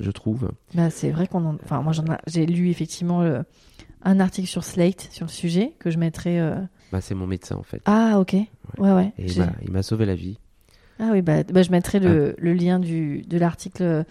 [0.00, 0.50] je trouve.
[0.74, 1.92] Bah, c'est vrai qu'on, enfin moi
[2.26, 3.22] j'ai lu effectivement
[4.02, 6.40] un article sur Slate sur le sujet que je mettrai.
[6.40, 6.56] Euh,
[6.92, 7.82] bah, c'est mon médecin en fait.
[7.84, 8.34] Ah ok.
[8.78, 9.12] Ouais ouais.
[9.18, 9.26] Et
[9.62, 10.38] il m'a sauvé la vie.
[11.00, 12.40] Ah oui, bah, bah je mettrai le, ah.
[12.42, 14.04] le, lien du, de l'article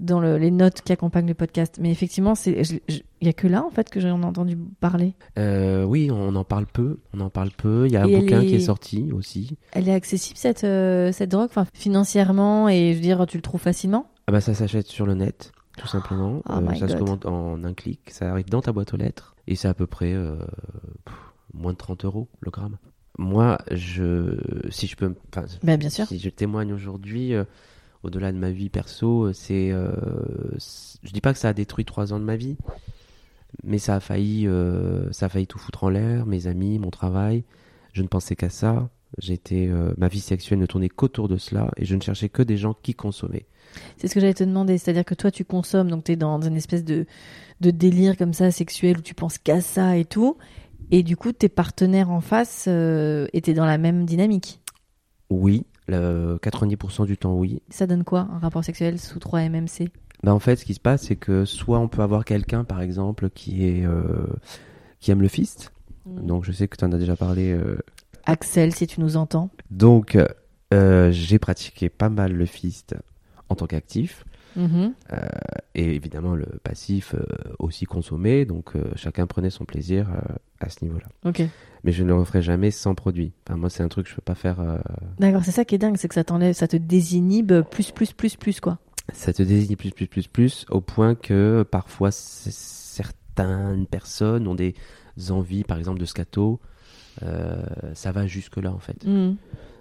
[0.00, 1.78] dans le, les notes qui accompagnent le podcast.
[1.80, 2.80] Mais effectivement, il
[3.22, 5.14] n'y a que là, en fait, que j'en ai entendu parler.
[5.38, 6.98] Euh, oui, on en parle peu.
[7.14, 7.86] On en parle peu.
[7.86, 9.56] Il y a un bouquin qui est sorti aussi.
[9.72, 13.42] Elle est accessible, cette, euh, cette drogue, enfin, financièrement, et je veux dire, tu le
[13.42, 14.06] trouves facilement?
[14.26, 16.42] Ah bah ça s'achète sur le net, tout simplement.
[16.48, 18.10] Oh euh, ça se commande en un clic.
[18.10, 19.34] Ça arrive dans ta boîte aux lettres.
[19.48, 20.14] Et c'est à peu près
[21.54, 22.78] moins de 30 euros le gramme
[23.18, 24.38] moi, je,
[24.70, 25.14] si je peux,
[25.62, 26.06] ben, bien sûr.
[26.06, 27.44] si je témoigne aujourd'hui, euh,
[28.02, 29.92] au-delà de ma vie perso, c'est, euh,
[31.02, 32.56] je dis pas que ça a détruit trois ans de ma vie,
[33.64, 36.90] mais ça a failli, euh, ça a failli tout foutre en l'air, mes amis, mon
[36.90, 37.44] travail.
[37.92, 38.88] Je ne pensais qu'à ça.
[39.18, 42.56] J'étais, ma vie sexuelle ne tournait qu'autour de cela, et je ne cherchais que des
[42.56, 43.44] gens qui consommaient.
[43.98, 46.40] C'est ce que j'allais te demander, c'est-à-dire que toi tu consommes, donc tu es dans
[46.40, 47.04] une espèce de,
[47.60, 50.38] de délire comme ça sexuel où tu penses qu'à ça et tout,
[50.92, 54.60] et du coup, tes partenaires en face euh, étaient dans la même dynamique
[55.30, 57.62] Oui, 90% du temps, oui.
[57.70, 59.88] Ça donne quoi, un rapport sexuel sous 3 MMC
[60.22, 62.82] bah, En fait, ce qui se passe, c'est que soit on peut avoir quelqu'un, par
[62.82, 64.26] exemple, qui, est, euh,
[65.00, 65.72] qui aime le fist.
[66.04, 66.26] Mm.
[66.26, 67.52] Donc, je sais que tu en as déjà parlé.
[67.52, 67.78] Euh,
[68.26, 69.50] Axel, si tu nous entends.
[69.70, 70.18] Donc,
[70.70, 72.94] J'ai pratiqué pas mal le fist
[73.48, 74.24] en tant qu'actif.
[74.56, 74.94] Mhm.
[75.74, 77.14] et évidemment le passif
[77.58, 80.08] aussi consommé, donc chacun prenait son plaisir
[80.60, 81.06] à ce niveau-là.
[81.84, 83.32] Mais je ne le referai jamais sans produit.
[83.46, 84.80] Enfin, moi, c'est un truc que je peux pas faire.
[85.18, 88.12] D'accord, c'est ça qui est dingue, c'est que ça t'enlève, ça te désinhibe plus, plus,
[88.12, 88.78] plus, plus, quoi.
[89.12, 94.74] Ça te désinhibe plus, plus, plus, plus, au point que parfois certaines personnes ont des
[95.30, 96.60] envies, par exemple, de scato.
[97.94, 99.04] ça va jusque-là, en fait.
[99.04, 99.36] Mmh.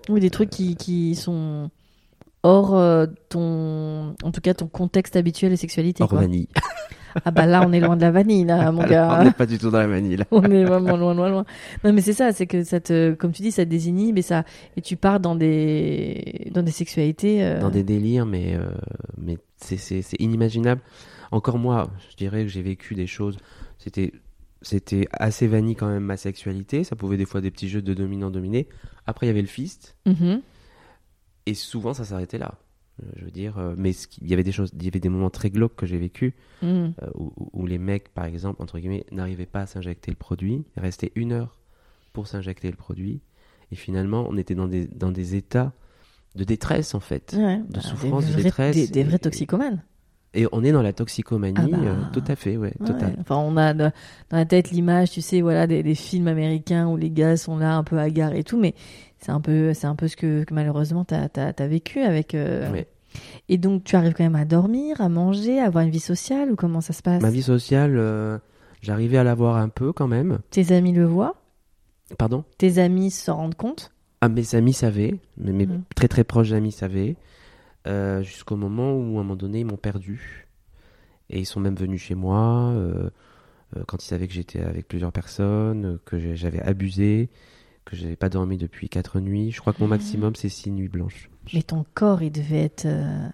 [0.10, 1.70] Oui, des trucs qui, qui sont
[2.44, 6.04] hors euh, ton, en tout cas ton contexte habituel de sexualité.
[6.04, 6.48] Hors vanille.
[7.26, 9.20] ah bah là, on est loin de la vanille, là, mon gars.
[9.20, 10.26] on n'est pas du tout dans la vanille, là.
[10.32, 11.46] on est vraiment loin, loin, loin.
[11.84, 14.22] Non, mais c'est ça, c'est que ça te, comme tu dis, ça te désinhibe et
[14.22, 14.44] ça,
[14.78, 17.44] et tu pars dans des, dans des sexualités.
[17.44, 18.72] Euh, dans des délires, mais, euh,
[19.18, 20.82] mais c'est, inimaginable.
[21.32, 23.38] Encore moi, je dirais que j'ai vécu des choses.
[23.78, 24.12] C'était
[24.64, 26.84] c'était assez vanille quand même ma sexualité.
[26.84, 28.68] Ça pouvait des fois des petits jeux de dominant-dominé.
[29.08, 29.96] Après, il y avait le fist.
[30.06, 30.42] Mm-hmm.
[31.46, 32.56] Et souvent, ça s'arrêtait là.
[33.02, 35.10] Euh, je veux dire, euh, mais il y avait des choses, il y avait des
[35.10, 36.68] moments très glauques que j'ai vécu mm.
[36.68, 40.82] euh, où, les mecs, par exemple, entre guillemets, n'arrivaient pas à s'injecter le produit, ils
[40.82, 41.58] restaient une heure
[42.14, 43.22] pour s'injecter le produit,
[43.72, 45.72] et finalement, on était dans des, dans des états
[46.36, 49.84] de détresse en fait, de bah, souffrance, de détresse, des, vrais toxicomanes.
[50.34, 52.10] Et on est dans la toxicomanie, ah bah.
[52.14, 53.18] tout à fait, ouais, total.
[53.20, 53.92] Enfin, on a dans
[54.32, 57.76] la tête l'image, tu sais, voilà, des, des, films américains où les gars sont là
[57.76, 58.74] un peu hagards et tout, mais
[59.22, 62.34] c'est un peu, c'est un peu ce que, malheureusement tu as, vécu avec.
[62.34, 62.84] Euh,
[63.50, 66.52] et donc tu arrives quand même à dormir, à manger, à avoir une vie sociale
[66.52, 67.22] ou comment ça se passe?
[67.22, 68.40] Ma vie sociale, euh,
[68.82, 70.40] j'arrivais à l'avoir un peu quand même.
[70.50, 71.36] Tes amis le voient?
[72.18, 72.44] Pardon?
[72.58, 73.92] Tes amis se rendent compte?
[74.22, 75.84] Ah, mes amis savaient, mes, mhm.
[75.96, 77.16] très très proches amis savaient,
[77.88, 80.48] euh, jusqu'au moment où à un moment donné ils m'ont perdu.
[81.30, 82.74] Et ils sont même venus chez moi
[83.88, 87.30] quand ils savaient que j'étais avec plusieurs personnes, que j'avais abusé
[87.92, 89.52] que j'avais pas dormi depuis quatre nuits.
[89.52, 91.30] Je crois que mon maximum c'est six nuits blanches.
[91.54, 92.86] Mais ton corps, il devait être.
[92.86, 93.28] Euh,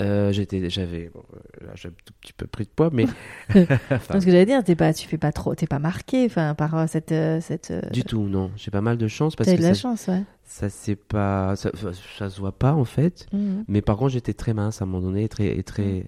[0.00, 3.06] euh, j'étais, j'avais, bon, euh, j'ai un tout petit peu pris de poids, mais.
[3.90, 6.54] enfin, ce que j'allais dire, t'es pas, tu fais pas trop, t'es pas marqué, enfin,
[6.54, 7.72] par cette, cette.
[7.92, 8.50] Du tout, non.
[8.56, 9.56] J'ai pas mal de chance parce que.
[9.56, 10.22] de la chance, ouais.
[10.44, 11.70] Ça c'est pas, ça,
[12.18, 13.26] ça, se voit pas en fait.
[13.32, 13.62] Mmh.
[13.68, 16.04] Mais par contre, j'étais très mince à un moment donné, très, très, mmh.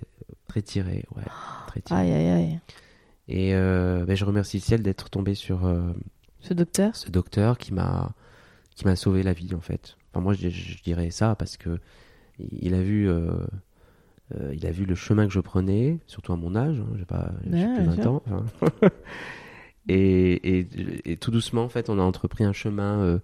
[0.49, 1.23] très tiré, ouais,
[1.67, 2.01] très tiré.
[2.01, 2.61] Aïe, aïe, aïe.
[3.27, 5.67] Et ben, je remercie le ciel d'être tombé sur
[6.45, 8.13] ce docteur Ce docteur qui m'a
[8.75, 9.97] qui m'a sauvé la vie en fait.
[10.11, 10.49] Enfin moi je,
[10.83, 11.79] dirais ça parce que
[12.39, 13.33] il a vu euh,
[14.35, 17.05] euh, il a vu le chemin que je prenais, surtout à mon âge, hein, j'ai
[17.05, 18.23] pas plus de 20 ans.
[19.89, 23.21] et, et, et, tout doucement en fait on a entrepris un chemin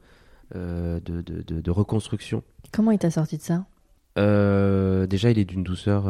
[0.54, 2.42] euh, de, de, de, reconstruction.
[2.72, 3.66] Comment il t'a sorti de ça?
[4.16, 6.08] Déjà il est d'une douceur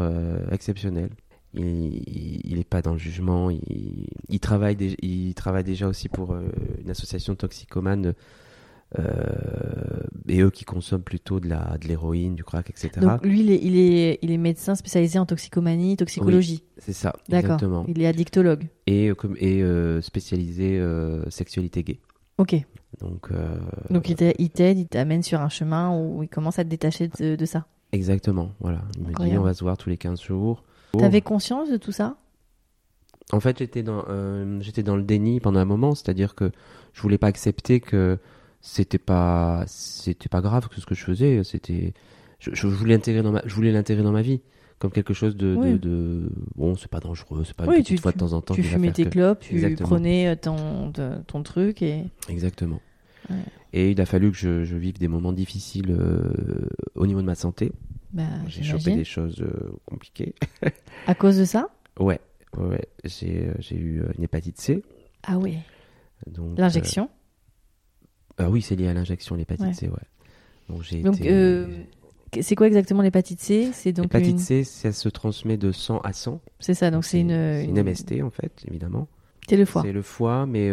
[0.52, 1.10] exceptionnelle
[1.54, 3.50] il n'est pas dans le jugement.
[3.50, 6.42] Il, il, travaille, il travaille déjà aussi pour euh,
[6.82, 8.14] une association toxicomane
[8.98, 9.04] euh,
[10.28, 12.90] et eux qui consomment plutôt de la de l'héroïne, du crack, etc.
[13.00, 16.64] Donc lui, il est, il est, il est médecin spécialisé en toxicomanie, toxicologie.
[16.78, 17.84] c'est ça, exactement.
[17.88, 18.66] Il est addictologue.
[18.86, 20.82] Et, euh, et spécialisé
[21.28, 22.00] sexualité gay.
[22.38, 22.56] Ok.
[23.00, 23.30] Donc,
[23.90, 24.16] Donc il
[24.50, 27.66] t'aide, il t'amène sur un chemin où il commence à te détacher de, de ça.
[27.92, 28.82] Exactement, voilà.
[28.96, 30.62] Il me dit on va se voir tous les 15 jours.
[30.98, 32.16] T'avais conscience de tout ça?
[33.32, 36.50] En fait, j'étais dans, euh, j'étais dans le déni pendant un moment, c'est-à-dire que
[36.92, 38.18] je voulais pas accepter que
[38.60, 41.94] c'était pas, c'était pas grave que ce que je faisais, c'était,
[42.40, 44.40] je, voulais intégrer dans ma, je voulais l'intégrer dans ma vie
[44.80, 48.18] comme quelque chose de, de, bon, c'est pas dangereux, c'est pas une petite fois de
[48.18, 48.54] temps en temps.
[48.54, 50.90] Tu fumais tes clopes, tu prenais euh, ton,
[51.26, 52.04] ton truc et.
[52.28, 52.80] Exactement.
[53.72, 56.66] Et il a fallu que je, je vive des moments difficiles euh,
[56.96, 57.70] au niveau de ma santé.
[58.12, 60.34] Bah, j'ai chopé des choses euh, compliquées.
[61.06, 61.68] à cause de ça?
[61.98, 62.20] Ouais,
[62.56, 62.86] ouais.
[63.04, 64.82] J'ai, euh, j'ai eu une hépatite C.
[65.22, 65.58] Ah oui.
[66.56, 67.08] L'injection?
[68.38, 69.96] Ah oui, c'est lié à l'injection, l'hépatite C, ouais.
[70.68, 71.02] Donc, j'ai
[72.40, 73.70] c'est quoi exactement l'hépatite C?
[73.72, 76.40] C'est donc L'hépatite C, ça se transmet de sang à sang.
[76.60, 77.82] C'est ça, donc c'est une, une...
[77.82, 79.08] MST en fait, évidemment.
[79.48, 79.82] C'est le foie.
[79.82, 80.70] C'est le foie, mais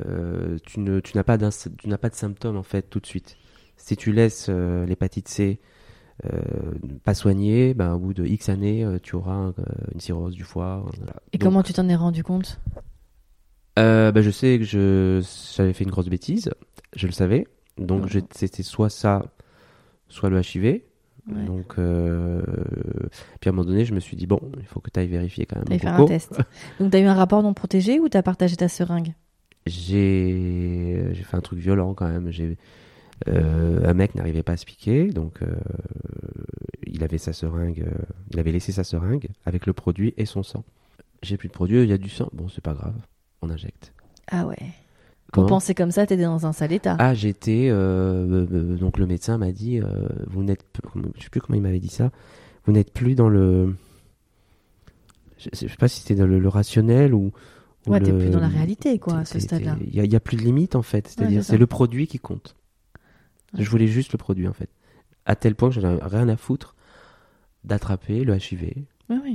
[0.00, 3.06] euh, tu, ne, tu n'as pas, tu n'as pas de symptômes en fait tout de
[3.06, 3.36] suite.
[3.76, 5.64] Si tu laisses euh, l'hépatite C euh,
[7.02, 9.52] pas soignée, ben, au bout de X années, tu auras
[9.92, 10.84] une cirrhose du foie.
[11.32, 12.60] Et comment tu t'en es rendu compte?
[13.76, 15.24] Ben, Je sais que je,
[15.56, 16.50] j'avais fait une grosse bêtise,
[16.96, 17.46] je le savais.
[17.78, 19.24] Donc c'était soit ça,
[20.08, 20.80] soit le HIV.
[21.26, 22.42] Donc, euh,
[23.40, 25.08] puis à un moment donné, je me suis dit, bon, il faut que tu ailles
[25.08, 25.80] vérifier quand même.
[25.80, 26.38] faire un test.
[26.78, 29.14] Donc, tu as eu un rapport non protégé ou tu as partagé ta seringue?
[29.66, 32.30] J'ai j'ai fait un truc violent quand même.
[32.30, 32.58] J'ai
[33.28, 35.46] euh, un mec n'arrivait pas à se piquer, donc euh,
[36.86, 40.42] il avait sa seringue, euh, il avait laissé sa seringue avec le produit et son
[40.42, 40.64] sang.
[41.22, 42.28] J'ai plus de produit, il y a du sang.
[42.32, 42.94] Bon, c'est pas grave,
[43.40, 43.92] on injecte.
[44.30, 44.58] Ah ouais.
[45.32, 46.96] Pour penser comme ça, t'étais dans un sale état.
[47.00, 47.68] Ah, j'étais.
[47.70, 49.80] donc le médecin m'a dit,
[50.28, 50.64] vous n'êtes,
[51.16, 52.12] je sais plus comment il m'avait dit ça.
[52.66, 53.74] Vous n'êtes plus dans le.
[55.38, 57.32] Je, sais pas si c'était dans le, rationnel ou.
[57.88, 59.76] ouais, t'es plus dans la réalité, quoi, à ce stade-là.
[59.92, 61.08] Il n'y a, plus de limite, en fait.
[61.08, 62.54] C'est-à-dire, c'est le produit qui compte.
[63.58, 64.70] Je voulais juste le produit, en fait.
[65.26, 66.74] À tel point que j'en avais rien à foutre
[67.64, 68.84] d'attraper le HIV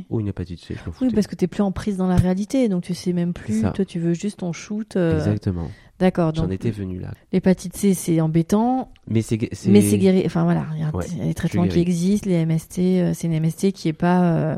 [0.10, 0.76] ou une hépatite C.
[0.76, 3.14] Je oui, parce que tu n'es plus en prise dans la réalité, donc tu sais
[3.14, 3.62] même plus.
[3.74, 4.96] Toi, tu veux juste ton shoot.
[4.96, 5.70] Euh, Exactement.
[6.00, 6.34] D'accord.
[6.34, 7.14] J'en étais venu là.
[7.34, 8.92] L'hépatite C, c'est embêtant.
[9.08, 10.24] Mais c'est mais c'est guéri.
[10.26, 13.72] Enfin voilà, il y a les traitements qui existent, les MST, euh, c'est une MST
[13.72, 14.24] qui est pas.
[14.24, 14.56] Euh,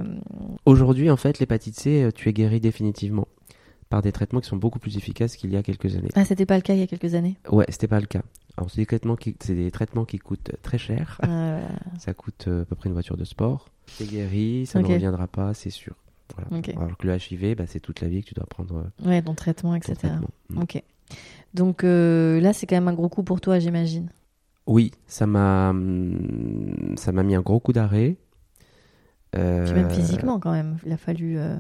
[0.66, 3.28] Aujourd'hui, en fait, l'hépatite C, tu es guéri définitivement
[3.92, 6.10] par des traitements qui sont beaucoup plus efficaces qu'il y a quelques années.
[6.16, 8.24] Ah, c'était pas le cas il y a quelques années Ouais, c'était pas le cas.
[8.58, 11.20] Alors, c'est des traitements qui, c'est des traitements qui coûtent très cher.
[11.22, 11.60] Ah,
[12.00, 13.70] ça coûte à peu près une voiture de sport.
[13.86, 15.96] C'est guéri, ça ne reviendra pas, c'est sûr.
[16.78, 18.86] Alors que le HIV, bah, c'est toute la vie que tu dois prendre.
[19.04, 20.14] Euh, ouais, ton traitement, etc.
[20.50, 20.62] Mm.
[20.62, 20.82] Ok.
[21.54, 24.10] Donc euh, là, c'est quand même un gros coup pour toi, j'imagine.
[24.68, 28.18] Oui, ça m'a, mm, ça m'a mis un gros coup d'arrêt.
[29.36, 29.74] Euh...
[29.74, 30.78] même physiquement, quand même.
[30.86, 31.38] Il a fallu.
[31.38, 31.58] Euh,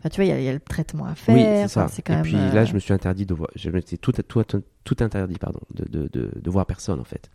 [0.00, 1.34] enfin, tu vois, il y, a le traitement à faire.
[1.34, 1.86] Oui, c'est ça.
[1.86, 3.50] et puis là, je me suis interdit de voir.
[3.54, 4.44] Je tout, tout,
[4.84, 7.30] tout, interdit, pardon, de, de, de, de, voir personne en fait.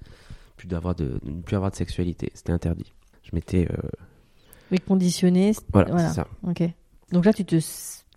[0.58, 2.32] Plus d'avoir de, ne plus avoir de sexualité.
[2.34, 2.94] C'était interdit
[3.26, 3.68] je m'étais.
[3.72, 3.90] Euh...
[4.72, 5.54] Oui, conditionné.
[5.74, 6.28] Voilà, c'est ça.
[6.48, 6.64] Ok.
[7.12, 7.58] Donc là, tu te,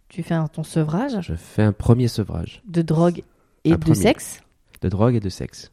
[0.09, 1.19] tu fais ton sevrage.
[1.23, 2.63] Je fais un premier sevrage.
[2.67, 3.23] De drogue
[3.65, 4.43] et de sexe.
[4.81, 5.71] De drogue et de sexe.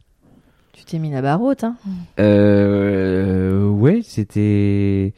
[0.73, 1.77] Tu t'es mis la barre haute, hein
[2.19, 5.13] euh, Ouais, c'était.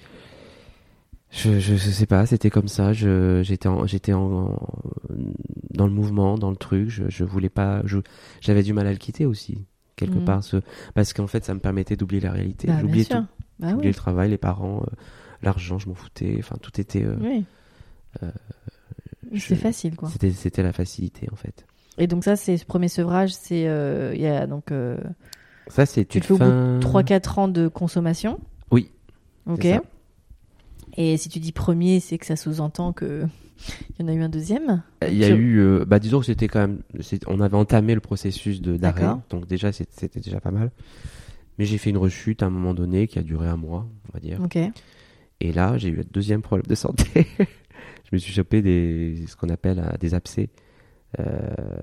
[1.30, 2.94] Je, je, sais pas, c'était comme ça.
[2.94, 4.58] J'étais j'étais en,
[5.72, 6.90] dans le mouvement, dans le truc.
[6.90, 7.84] Je, je voulais pas.
[8.42, 9.66] J'avais du mal à le quitter aussi
[9.98, 10.26] quelque mm.
[10.26, 10.58] part, ce...
[10.94, 12.68] parce qu'en fait, ça me permettait d'oublier la réalité.
[12.68, 13.26] Bah, J'oubliais tout.
[13.60, 14.96] Bah le travail, les parents, euh,
[15.42, 16.36] l'argent, je m'en foutais.
[16.40, 17.04] Enfin, tout était.
[17.04, 17.44] Euh, oui.
[18.24, 18.30] Euh,
[19.36, 20.10] c'est facile, quoi.
[20.10, 21.66] C'était, c'était la facilité, en fait.
[21.98, 24.72] Et donc ça, c'est ce premier sevrage, c'est il y a donc.
[25.68, 26.80] ça, c'est tu le fais fin...
[26.80, 28.40] 3-4 ans de consommation.
[28.72, 28.92] Oui.
[29.48, 29.68] Ok.
[30.98, 33.26] Et si tu dis premier, c'est que ça sous-entend que
[34.00, 34.84] il y en a eu un deuxième.
[35.08, 36.80] Il y a eu, bah disons que c'était quand même,
[37.28, 40.72] on avait entamé le processus de d'arrêt, donc déjà c'était déjà pas mal.
[41.58, 44.14] Mais j'ai fait une rechute à un moment donné qui a duré un mois, on
[44.14, 44.40] va dire.
[45.40, 47.28] Et là, j'ai eu un deuxième problème de santé.
[47.40, 50.50] je me suis chopé des, ce qu'on appelle euh, des abcès
[51.20, 51.26] euh,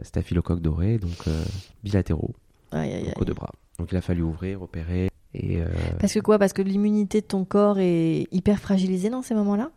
[0.02, 1.44] staphylocoque doré, donc euh,
[1.82, 2.34] bilatéraux,
[2.72, 3.52] aïe, au deux bras.
[3.78, 5.08] Donc il a fallu ouvrir, opérer.
[5.35, 5.66] Et, euh,
[6.01, 6.39] Parce que quoi?
[6.39, 9.70] Parce que l'immunité de ton corps est hyper fragilisée dans ces moments-là?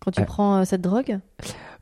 [0.00, 1.18] Quand tu prends cette drogue?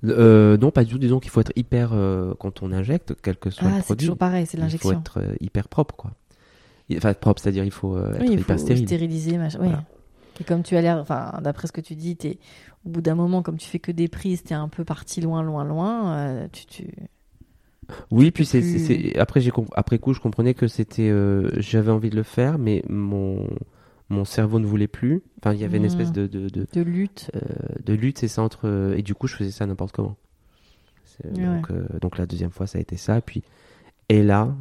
[0.03, 0.99] Non, pas du tout.
[0.99, 1.95] Disons qu'il faut être hyper,
[2.39, 3.87] quand on injecte, quel que soit ah, le produit.
[3.89, 4.91] c'est toujours pareil, c'est l'injection.
[4.91, 6.13] Il faut être hyper propre, quoi.
[6.95, 8.87] Enfin, propre, c'est-à-dire il faut euh, être oui, il hyper faut stérile.
[8.87, 9.59] stériliser, machin.
[9.61, 9.71] Oui.
[10.41, 12.39] Et comme tu as l'air, enfin, d'après ce que tu dis, es,
[12.85, 15.21] au bout d'un moment, comme tu fais que des prises, tu es un peu parti
[15.21, 16.17] loin, loin, loin.
[16.17, 16.87] Euh, tu, tu,
[18.11, 22.17] Oui, puis c'est, après, j'ai, après coup, je comprenais que c'était, euh, j'avais envie de
[22.17, 23.49] le faire, mais mon,
[24.09, 25.23] mon cerveau ne voulait plus.
[25.39, 27.31] Enfin, il y avait une espèce de, de, de, de lutte.
[27.85, 30.17] de lutte, c'est ça entre, et du coup, je faisais ça n'importe comment.
[31.25, 31.71] Donc,
[32.01, 33.21] donc, la deuxième fois, ça a été ça.
[33.21, 33.43] Puis,
[34.09, 34.55] et là,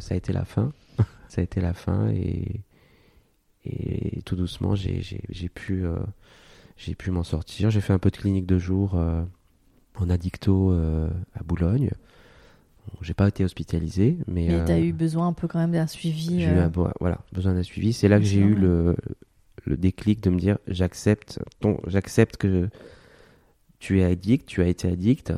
[0.00, 0.72] ça a été la fin
[1.28, 2.60] ça a été la fin et,
[3.64, 5.98] et tout doucement j'ai pu, euh,
[6.76, 7.70] j'ai pu m'en sortir.
[7.70, 9.22] J'ai fait un peu de clinique de jour euh,
[9.96, 11.90] en addicto euh, à Boulogne.
[13.00, 14.48] J'ai pas été hospitalisé, mais.
[14.48, 16.40] Mais tu as eu besoin un peu quand même d'un suivi.
[16.40, 16.70] J'ai eu
[17.00, 17.92] voilà, besoin d'un suivi.
[17.92, 18.96] C'est là que j'ai eu le,
[19.64, 21.38] le déclic de me dire j'accepte,
[21.86, 22.68] j'accepte que
[23.78, 25.32] tu es addict, tu as été addict,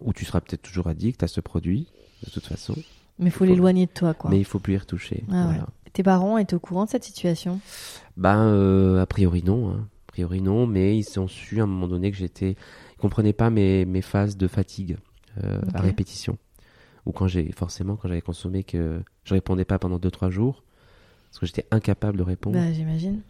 [0.00, 1.88] ou tu seras peut-être toujours addict à ce produit,
[2.24, 2.74] de toute façon.
[3.18, 4.30] Mais il faut l'éloigner de toi, quoi.
[4.30, 5.24] Mais il faut plus y retoucher.
[5.30, 7.60] Ah Tes parents étaient au courant de cette situation?
[8.16, 9.70] Ben, euh, a priori non.
[9.70, 9.88] Hein.
[10.08, 12.56] A priori non, mais ils ont su à un moment donné que j'étais.
[12.96, 14.96] Ils comprenaient pas mes, mes phases de fatigue
[15.42, 16.36] euh, à répétition.
[17.06, 17.50] Ou quand j'ai.
[17.52, 20.62] Forcément, quand j'avais consommé, que je répondais pas pendant 2-3 jours.
[21.30, 22.56] Parce que j'étais incapable de répondre.
[22.56, 23.22] Bah, j'imagine.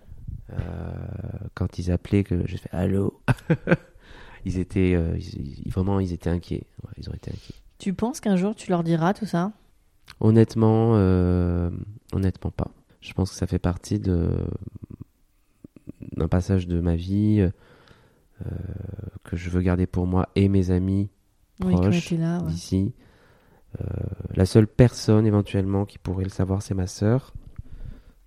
[0.52, 0.58] Euh,
[1.54, 3.20] quand ils appelaient, que j'ai fait Allô?
[4.44, 4.96] Ils étaient.
[5.66, 6.66] vraiment, ils étaient inquiets.
[6.98, 7.54] ils ont été inquiets.
[7.78, 9.52] Tu penses qu'un jour tu leur diras tout ça?
[10.20, 11.70] Honnêtement, euh,
[12.12, 12.72] honnêtement pas.
[13.00, 14.30] Je pense que ça fait partie de
[16.16, 18.44] d'un passage de ma vie euh,
[19.24, 21.08] que je veux garder pour moi et mes amis
[21.60, 22.12] proches
[22.46, 22.92] d'ici.
[23.80, 23.84] Euh,
[24.34, 27.32] la seule personne éventuellement qui pourrait le savoir, c'est ma sœur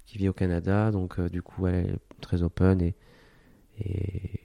[0.05, 2.95] qui vit au Canada, donc du coup elle est très open et,
[3.79, 4.41] et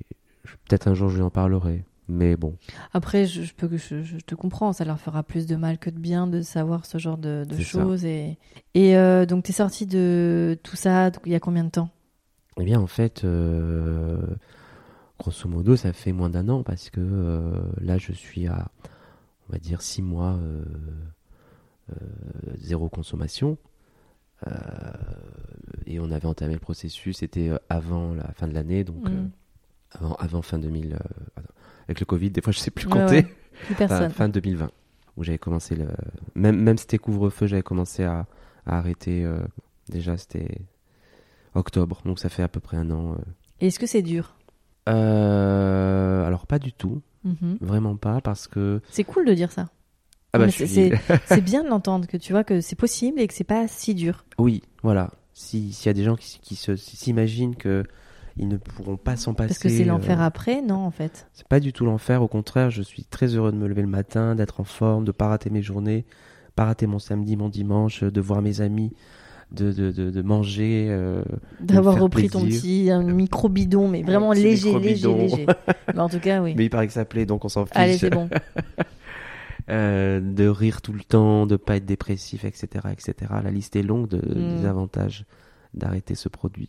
[0.69, 1.85] peut-être un jour je lui en parlerai.
[2.11, 2.57] Mais bon.
[2.93, 5.99] Après, je, peux, je, je, te comprends, ça leur fera plus de mal que de
[5.99, 8.05] bien de savoir ce genre de, choses.
[8.05, 8.37] Et,
[8.75, 11.89] et euh, donc, tu es sorti de tout ça il y a combien de temps?
[12.59, 14.19] Eh bien, en fait, euh,
[15.21, 18.73] grosso modo, ça fait moins d'un an parce que euh, là, je suis à,
[19.51, 20.39] on va dire, six mois
[22.59, 23.59] zéro consommation.
[25.87, 29.31] et on avait entamé le processus, c'était avant la fin de l'année, donc mm.
[29.91, 30.97] avant, avant fin 2000.
[31.89, 33.27] avec le Covid, des fois je sais plus compter.
[33.89, 34.71] fin 2020,
[35.17, 35.89] où j'avais commencé le.
[36.37, 38.27] Même, même c'était couvre-feu, j'avais commencé à,
[38.67, 39.29] à arrêter.
[39.89, 40.61] déjà, c'était
[41.55, 43.17] octobre, donc ça fait à peu près un an.
[43.61, 44.37] Est-ce que c'est dur?
[44.89, 47.59] Euh, Alors pas du tout, mhm.
[47.61, 48.81] vraiment pas, parce que...
[48.91, 49.69] C'est cool de dire ça.
[50.33, 53.45] Ah bah, c'est bien de l'entendre, que tu vois que c'est possible et que c'est
[53.45, 54.25] pas si dur.
[54.39, 55.11] Oui, voilà.
[55.33, 57.85] S'il y a des gens qui, qui s'imaginent que
[58.37, 59.49] ils ne pourront pas s'en passer.
[59.49, 61.29] Parce que c'est l'enfer euh, après, non, en fait.
[61.33, 62.23] C'est pas du tout l'enfer.
[62.23, 65.13] Au contraire, je suis très heureux de me lever le matin, d'être en forme, de
[65.13, 66.07] pas rater mes journées,
[66.57, 68.93] pas rater mon samedi, mon dimanche, de voir mes amis,
[69.53, 70.87] de, de, de, manger.
[70.91, 71.23] Euh,
[71.61, 75.47] D'avoir repris ton petit un micro bidon, mais vraiment léger, léger, léger.
[75.95, 76.55] mais en tout cas, oui.
[76.57, 77.77] Mais il paraît que ça plaît, donc on s'en fiche.
[77.77, 78.29] Allez, c'est bon.
[79.71, 83.33] euh, de rire tout le temps, de pas être dépressif, etc., etc.
[83.43, 84.67] La liste est longue de, des hmm.
[84.67, 85.25] avantages
[85.75, 86.69] d'arrêter ce produit.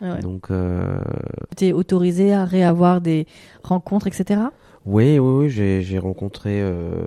[0.00, 0.98] Ah donc, euh...
[1.56, 3.26] tu es autorisé à réavoir des
[3.62, 4.40] rencontres, etc.
[4.86, 7.06] Oui, oui, oui, j'ai rencontré euh,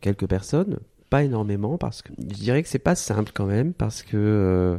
[0.00, 0.78] quelques personnes,
[1.08, 4.78] pas énormément parce que je dirais que c'est pas simple quand même parce que euh,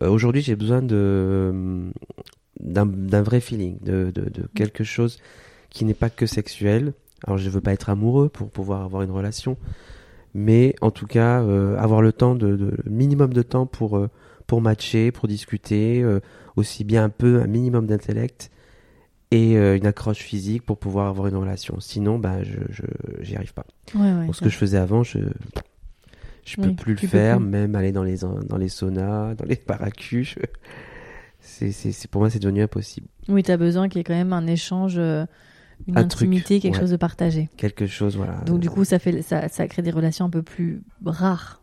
[0.00, 1.90] aujourd'hui j'ai besoin de
[2.60, 5.18] d'un vrai feeling, de, de, quelque chose
[5.70, 6.92] qui n'est pas que sexuel.
[7.26, 9.56] Alors je veux pas être amoureux pour pouvoir avoir une relation,
[10.34, 14.08] mais en tout cas euh, avoir le temps de, minimum de temps pour euh,
[14.46, 16.04] pour matcher, pour discuter,
[16.56, 18.50] aussi bien un peu un minimum d'intellect
[19.30, 21.78] et euh, une accroche physique pour pouvoir avoir une relation.
[21.80, 22.82] Sinon, bah, je, je
[23.20, 23.66] j'y arrive pas.
[23.94, 25.18] Ouais, ce que je faisais avant, je
[26.44, 30.36] je peux plus le faire, même aller dans les dans les saunas, dans les paracus.
[31.42, 33.06] C'est, c'est, pour moi, c'est devenu impossible.
[33.28, 35.24] Oui, tu as besoin qu'il y ait quand même un échange, euh,
[35.86, 37.48] une intimité, quelque chose de partagé.
[37.56, 38.34] Quelque chose, voilà.
[38.44, 41.62] Donc du coup, ça fait ça, ça crée des relations un peu plus rares.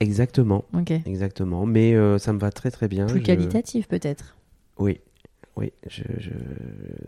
[0.00, 0.64] Exactement.
[0.74, 0.90] Ok.
[1.06, 1.64] Exactement.
[1.64, 3.06] Mais euh, ça me va très très bien.
[3.06, 4.36] Plus qualitatif peut-être.
[4.78, 5.00] Oui,
[5.56, 6.30] oui, je, je,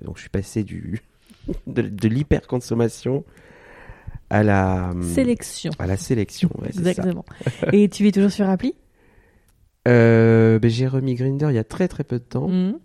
[0.05, 1.03] donc je suis passé du
[1.67, 3.25] de, de l'hyperconsommation
[4.31, 5.71] à la sélection.
[5.79, 7.25] À la sélection, exactement.
[7.73, 8.75] Et tu es toujours sur appli?
[9.87, 12.79] Euh, ben, J'ai remis Grinder il y a très très peu de temps mmh.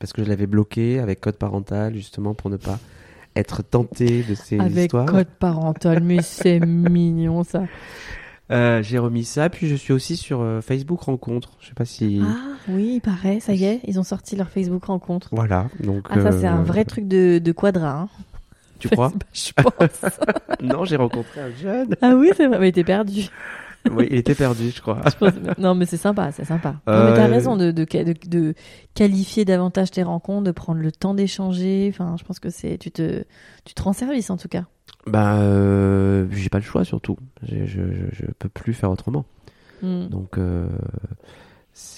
[0.00, 2.80] parce que je l'avais bloqué avec code parental justement pour ne pas
[3.36, 5.04] être tenté de ces histoires.
[5.04, 7.64] Avec code parental, mais c'est mignon ça.
[8.50, 11.52] Euh, j'ai remis ça, puis je suis aussi sur euh, Facebook Rencontre.
[11.60, 12.20] Je sais pas si.
[12.22, 12.36] Ah
[12.68, 15.28] oui, il paraît, ça y est, ils ont sorti leur Facebook Rencontre.
[15.32, 16.06] Voilà, donc.
[16.10, 18.00] Ah ça c'est un euh, vrai truc de, de quadra.
[18.00, 18.08] Hein.
[18.78, 20.10] Tu crois Je pense.
[20.62, 21.96] non, j'ai rencontré un jeune.
[22.02, 23.28] Ah oui, c'est vrai, mais il était perdu.
[23.90, 25.00] oui, il était perdu, je crois.
[25.58, 26.76] Non, mais c'est sympa, c'est sympa.
[26.86, 28.54] Non, mais t'as raison de, de, de, de,
[28.94, 31.90] qualifier davantage tes rencontres, de prendre le temps d'échanger.
[31.90, 33.24] Enfin, je pense que c'est, tu te,
[33.64, 34.64] tu te rends service en tout cas.
[35.06, 37.16] Bah, euh, j'ai pas le choix surtout.
[37.42, 37.80] Je, je,
[38.12, 39.24] je, peux plus faire autrement.
[39.82, 40.06] Hmm.
[40.08, 40.66] Donc, euh,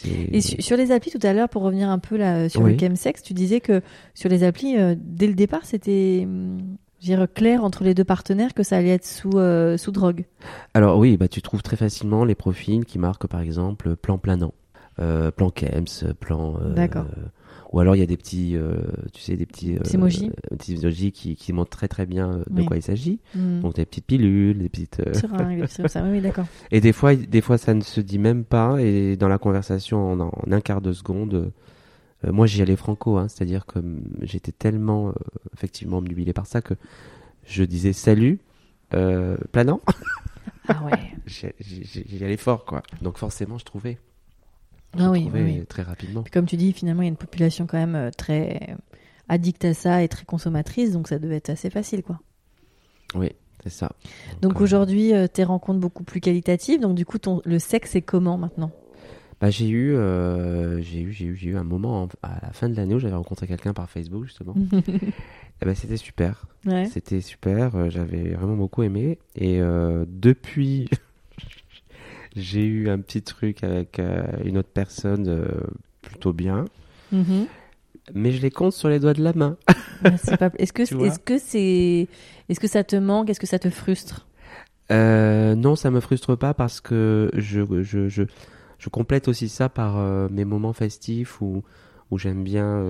[0.05, 3.23] Et sur les applis tout à l'heure, pour revenir un peu là sur le chemsex,
[3.23, 3.81] tu disais que
[4.15, 6.59] sur les applis, euh, dès le départ, c'était hmm,
[7.01, 10.25] dire clair entre les deux partenaires que ça allait être sous euh, sous drogue.
[10.75, 14.55] Alors oui, bah tu trouves très facilement les profils qui marquent par exemple plan planant,
[14.97, 16.59] plan chems, plan.
[16.75, 17.07] D'accord.
[17.77, 18.79] Ou alors il y a des petits, euh,
[19.13, 20.31] tu sais, des petits, euh, emojis.
[20.49, 23.21] petits emojis qui, qui montrent très très bien euh, de quoi il s'agit.
[23.35, 23.61] Mm.
[23.61, 25.03] Donc des petites pilules, des petites.
[25.87, 26.03] ça.
[26.05, 26.47] Oui, d'accord.
[26.71, 28.81] Et des fois, des fois, ça ne se dit même pas.
[28.81, 31.53] Et dans la conversation, en, un quart de seconde,
[32.25, 33.79] moi j'y allais franco, hein, c'est-à-dire que
[34.23, 35.13] j'étais tellement
[35.53, 36.73] effectivement obnubilé par ça que
[37.45, 38.39] je disais salut,
[39.53, 39.83] planant.
[40.67, 41.13] Ah ouais.
[41.27, 42.83] j'y allais fort, quoi.
[43.03, 43.99] Donc forcément, je trouvais.
[44.99, 46.25] Ah oui, oui, très rapidement.
[46.33, 48.77] comme tu dis, finalement, il y a une population quand même euh, très
[49.29, 52.21] addicte à ça et très consommatrice, donc ça devait être assez facile, quoi.
[53.15, 53.31] Oui,
[53.63, 53.93] c'est ça.
[54.43, 56.81] Donc, aujourd'hui, euh, tes rencontres beaucoup plus qualitatives.
[56.81, 58.71] Donc du coup, ton, le sexe, c'est comment maintenant?
[59.41, 62.69] Bah, j'ai eu, euh, j'ai eu, j'ai eu, j'ai eu un moment à la fin
[62.69, 64.55] de l'année où j'avais rencontré quelqu'un par Facebook justement.
[64.73, 66.47] et ben c'était super.
[66.91, 67.91] C'était super.
[67.91, 69.19] j'avais vraiment beaucoup aimé.
[69.35, 69.61] Et
[70.07, 70.89] depuis
[72.37, 75.49] j'ai eu un petit truc avec euh, une autre personne euh,
[76.03, 76.67] plutôt bien.
[77.13, 77.47] Mm-hmm.
[78.15, 79.57] Mais je les compte sur les doigts de la main.
[80.05, 82.07] Est-ce que est-ce que c'est
[82.49, 83.31] est-ce que ça te manque?
[83.31, 84.27] Est-ce que ça te frustre?
[84.93, 88.23] Euh, Non, ça me frustre pas parce que je je, je,
[88.79, 89.97] je complète aussi ça par
[90.31, 91.65] mes moments festifs où
[92.13, 92.85] où j'aime bien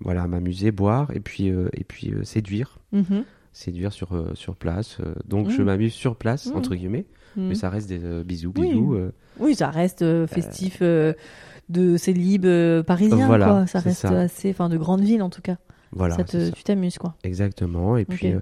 [0.00, 2.78] voilà m'amuser, boire et puis et puis séduire.
[2.92, 3.24] Mm-hmm.
[3.54, 4.98] Séduire sur sur place.
[5.26, 5.64] donc je mm.
[5.64, 6.56] m'amuse sur place mm.
[6.56, 7.06] entre guillemets.
[7.36, 7.54] Mais mm.
[7.54, 8.92] ça reste des euh, bisous, bisous.
[8.92, 8.98] Oui.
[8.98, 9.10] Euh.
[9.38, 12.46] oui, ça reste euh, festif de célib
[12.86, 13.66] parisien, voilà, quoi.
[13.66, 15.56] Ça reste assez, enfin, de grande ville en tout cas.
[15.92, 16.16] Voilà.
[16.16, 17.14] Ça te, tu t'amuses, quoi.
[17.24, 17.96] Exactement.
[17.96, 18.34] Et puis,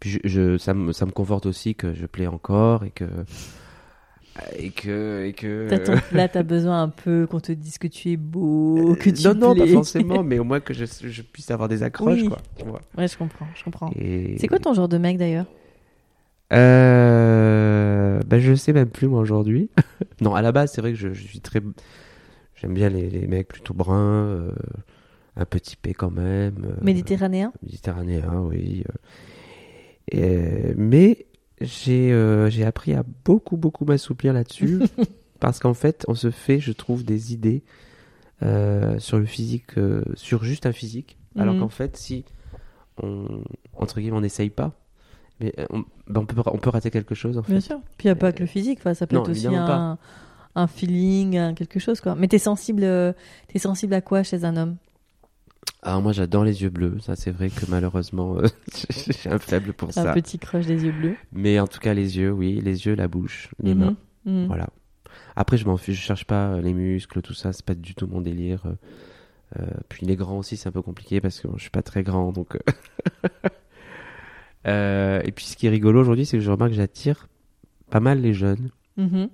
[0.00, 3.04] Puis je, ça, me, ça me conforte aussi que je plais encore et que
[4.58, 5.68] et que et que
[6.12, 9.34] là t'as besoin un peu qu'on te dise que tu es beau que tu non
[9.34, 12.38] non pas forcément mais au moins que je, je puisse avoir des accroches quoi
[12.96, 13.90] ouais je comprends je comprends
[14.38, 15.46] c'est quoi ton genre de mec d'ailleurs?
[16.52, 17.69] Euh...
[18.30, 19.70] ben je sais même plus moi aujourd'hui.
[20.20, 21.60] Non à la base c'est vrai que je, suis très
[22.54, 24.52] j'aime bien les, les, mecs plutôt bruns euh,
[25.36, 27.52] un petit P quand même euh, méditerranéen?
[27.62, 28.84] Méditerranéen oui
[30.10, 31.26] et, mais
[31.60, 34.80] j'ai euh, j'ai appris à beaucoup beaucoup m'assouplir là-dessus
[35.40, 37.62] parce qu'en fait on se fait je trouve des idées
[38.42, 41.18] euh, sur le physique euh, sur juste un physique.
[41.36, 41.60] Alors mhm.
[41.60, 42.24] qu'en fait si
[43.02, 43.42] on
[43.74, 44.79] entre guillemets on n'essaye pas
[45.40, 47.52] mais on, ben, on, peut on peut rater quelque chose en fait.
[47.52, 49.46] bien sûr puis il n'y a pas que le physique enfin, ça peut être aussi
[49.46, 49.98] un,
[50.54, 54.76] un, feeling quelque chose quoi mais t'es sensible es sensible à quoi chez un homme?
[55.82, 58.46] Alors moi j'adore les yeux bleus, ça c'est vrai que malheureusement euh,
[58.90, 60.10] j'ai un faible pour ça.
[60.10, 61.16] Un petit crush des yeux bleus.
[61.32, 64.46] Mais en tout cas les yeux, oui, les yeux, la bouche, les mhm, mains, mhm.
[64.46, 64.68] voilà.
[65.36, 67.94] Après je m'en fiche, je cherche pas euh, les muscles, tout ça, c'est pas du
[67.94, 68.64] tout mon délire.
[69.58, 72.02] Euh, puis les grands aussi c'est un peu compliqué parce que je suis pas très
[72.02, 72.58] grand donc.
[74.64, 77.28] et puis ce qui est rigolo aujourd'hui c'est que je remarque que j'attire
[77.90, 78.70] pas mal les jeunes.
[78.96, 79.28] Mhm.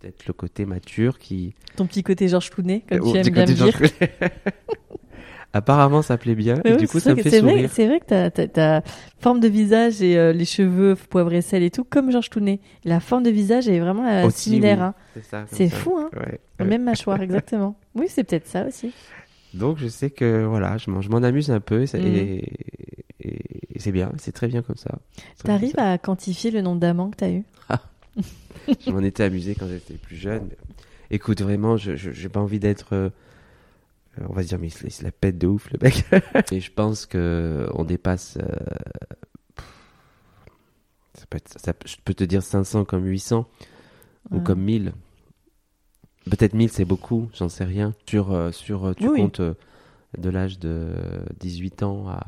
[0.00, 1.54] Peut-être le côté mature qui.
[1.76, 3.80] Ton petit côté Georges Clooney, comme tu aimes bien dire.
[5.54, 6.60] Apparemment, ça plaît bien.
[6.64, 7.70] et du coup, ça me fait sourire.
[7.72, 8.82] C'est vrai que ta
[9.20, 12.60] forme de visage et euh, les cheveux poivre et sel et tout, comme Georges Clooney.
[12.84, 14.82] La forme de visage est vraiment euh, similaire.
[14.82, 14.94] Hein.
[15.46, 16.10] C'est fou, hein
[16.64, 17.78] Même mâchoire, exactement.
[17.94, 18.92] Oui, c'est peut-être ça aussi.
[19.54, 22.04] Donc, je sais que voilà, je m'en amuse un peu et, mhm.
[22.04, 22.52] et,
[23.80, 24.98] c'est bien, c'est très bien comme ça.
[25.44, 27.80] Tu arrives à quantifier le nombre d'amants que tu as eu ah.
[28.84, 30.48] Je m'en étais amusé quand j'étais plus jeune.
[31.10, 32.94] Écoute, vraiment, je n'ai pas envie d'être.
[32.94, 33.10] Euh,
[34.28, 36.04] on va se dire, mais il se, la pète de ouf, le mec.
[36.52, 38.38] Et je pense que on dépasse.
[38.40, 39.64] Euh,
[41.14, 43.46] ça peut être, je peux te dire 500 comme 800
[44.30, 44.92] ou comme 1000.
[46.30, 47.94] Peut-être 1000, c'est beaucoup, j'en sais rien.
[48.08, 50.94] Sur, euh, sur euh, tu comptes de l'âge de
[51.40, 52.22] 18 ans à.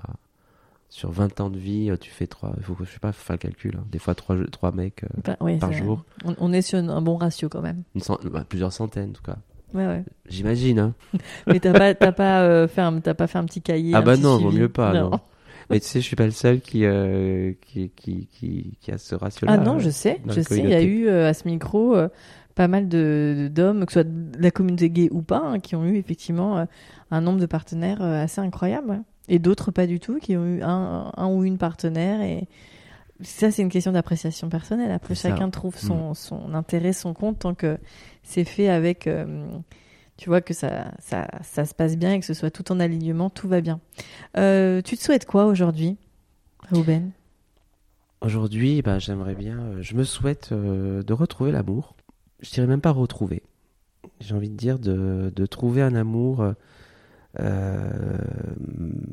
[0.89, 2.55] Sur 20 ans de vie, tu fais 3.
[2.59, 3.77] Il faut, je sais pas, faut faire le calcul.
[3.77, 3.85] Hein.
[3.91, 6.05] Des fois, 3, 3 mecs bah, par jour.
[6.39, 7.83] On, est sur un bon ratio quand même.
[8.31, 9.37] Bah, plusieurs centaines, en tout cas.
[9.75, 10.05] Ouais, ouais.
[10.29, 10.79] J'imagine.
[10.79, 10.95] Hein.
[11.47, 13.95] Mais t'as pas, euh, fait un, pas fait un petit cahier.
[13.95, 14.93] Ah bah non, vaut mieux pas.
[14.93, 15.11] Non.
[15.71, 18.99] Mais tu sais, je suis pas le seul qui, euh, qui, qui, qui, qui, a
[18.99, 19.55] ce ratio-là.
[19.55, 20.59] Ah non, je sais, je sais.
[20.59, 21.97] Il y a eu euh, à ce micro
[22.55, 25.75] pas mal de d'hommes, que ce soit de la communauté gay ou pas, hein, qui
[25.75, 26.67] ont eu effectivement
[27.11, 29.03] un nombre de partenaires assez incroyable.
[29.29, 32.23] Et d'autres pas du tout, qui ont eu un, un ou une partenaire.
[32.23, 32.47] Et
[33.23, 34.91] ça, c'est une question d'appréciation personnelle.
[34.91, 36.15] Après, chacun trouve son, mm.
[36.15, 37.79] son intérêt, son compte, tant que
[38.23, 39.47] c'est fait avec, euh,
[40.17, 42.81] tu vois, que ça, ça, ça, se passe bien et que ce soit tout en
[42.81, 43.81] alignement, tout va bien.
[44.37, 45.97] Euh, tu te souhaites quoi aujourd'hui,
[46.71, 47.11] Ruben?
[48.21, 51.97] Aujourd'hui, bah, j'aimerais bien, euh, je me souhaite de retrouver l'amour.
[52.41, 53.43] Je dirais même pas retrouver.
[54.21, 56.45] J'ai envie de dire de, de trouver un amour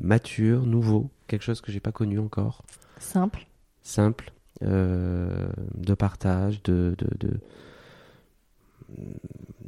[0.00, 2.62] mature, nouveau, quelque chose que j'ai pas connu encore.
[2.98, 3.46] Simple.
[3.82, 7.40] Simple, de partage, de, de, de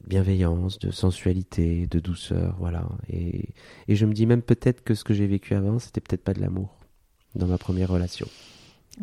[0.07, 2.89] bienveillance, de sensualité, de douceur, voilà.
[3.09, 3.51] Et,
[3.89, 6.35] et je me dis même peut-être que ce que j'ai vécu avant, c'était peut-être pas
[6.35, 6.77] de l'amour
[7.35, 8.29] dans ma première relation.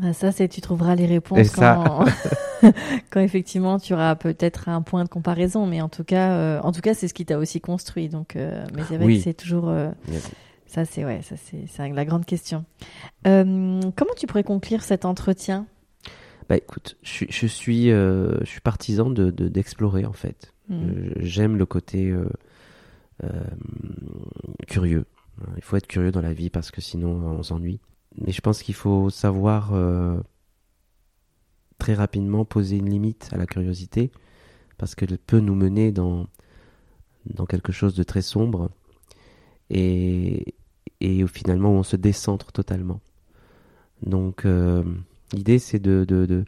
[0.01, 2.05] Ah, ça, c'est tu trouveras les réponses quand,
[3.09, 6.71] quand effectivement tu auras peut-être un point de comparaison, mais en tout cas, euh, en
[6.71, 8.09] tout cas, c'est ce qui t'a aussi construit.
[8.09, 9.89] Donc, euh, mais c'est vrai que c'est toujours euh,
[10.65, 12.65] ça, c'est ouais, ça c'est la grande question.
[13.23, 15.67] comment tu pourrais conclure cet entretien?
[16.49, 20.53] Bah écoute, je, je suis, euh, je suis partisan de d'explorer en fait.
[20.69, 20.73] Mm.
[20.73, 22.29] Euh, j'aime le côté euh,
[24.67, 25.05] curieux.
[25.57, 27.79] Il faut être curieux dans la vie parce que sinon on s'ennuie.
[28.17, 29.73] Mais je pense qu'il faut savoir
[31.77, 34.11] très rapidement poser une limite à la curiosité
[34.77, 36.27] parce qu'elle peut nous mener dans,
[37.25, 38.69] dans quelque chose de très sombre
[39.69, 40.53] et,
[41.01, 43.01] et finalement on se décentre totalement.
[44.03, 44.45] Donc
[45.33, 46.43] L'idée, c'est de, euh,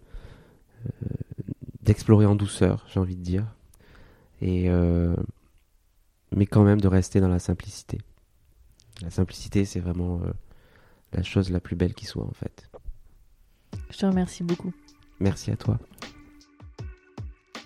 [1.82, 3.48] d'explorer en douceur, j'ai envie de dire,
[4.42, 5.16] et euh,
[6.36, 8.00] mais quand même de rester dans la simplicité.
[9.02, 10.32] La simplicité, c'est vraiment euh,
[11.14, 12.70] la chose la plus belle qui soit en fait.
[13.90, 14.74] Je te remercie beaucoup.
[15.20, 15.80] Merci à toi.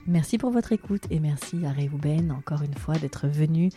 [0.07, 3.69] Merci pour votre écoute et merci à Réhouben encore une fois d'être venu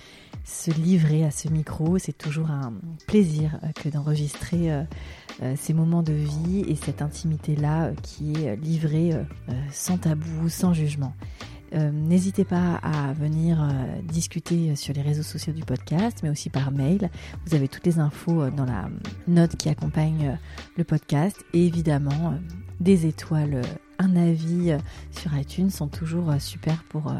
[0.44, 1.98] se livrer à ce micro.
[1.98, 2.72] C'est toujours un
[3.06, 9.12] plaisir que d'enregistrer euh, ces moments de vie et cette intimité-là euh, qui est livrée
[9.12, 9.22] euh,
[9.70, 11.14] sans tabou, sans jugement.
[11.74, 13.66] N'hésitez pas à venir
[14.04, 17.10] discuter sur les réseaux sociaux du podcast, mais aussi par mail.
[17.46, 18.88] Vous avez toutes les infos dans la
[19.26, 20.38] note qui accompagne
[20.76, 21.42] le podcast.
[21.54, 22.34] Et évidemment,
[22.80, 23.62] des étoiles,
[23.98, 24.76] un avis
[25.10, 27.12] sur iTunes sont toujours super pour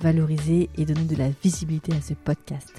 [0.00, 2.72] valoriser et donner de la visibilité à ce podcast.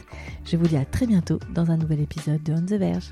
[0.45, 3.11] Je vous dis à très bientôt dans un nouvel épisode de On the Verge.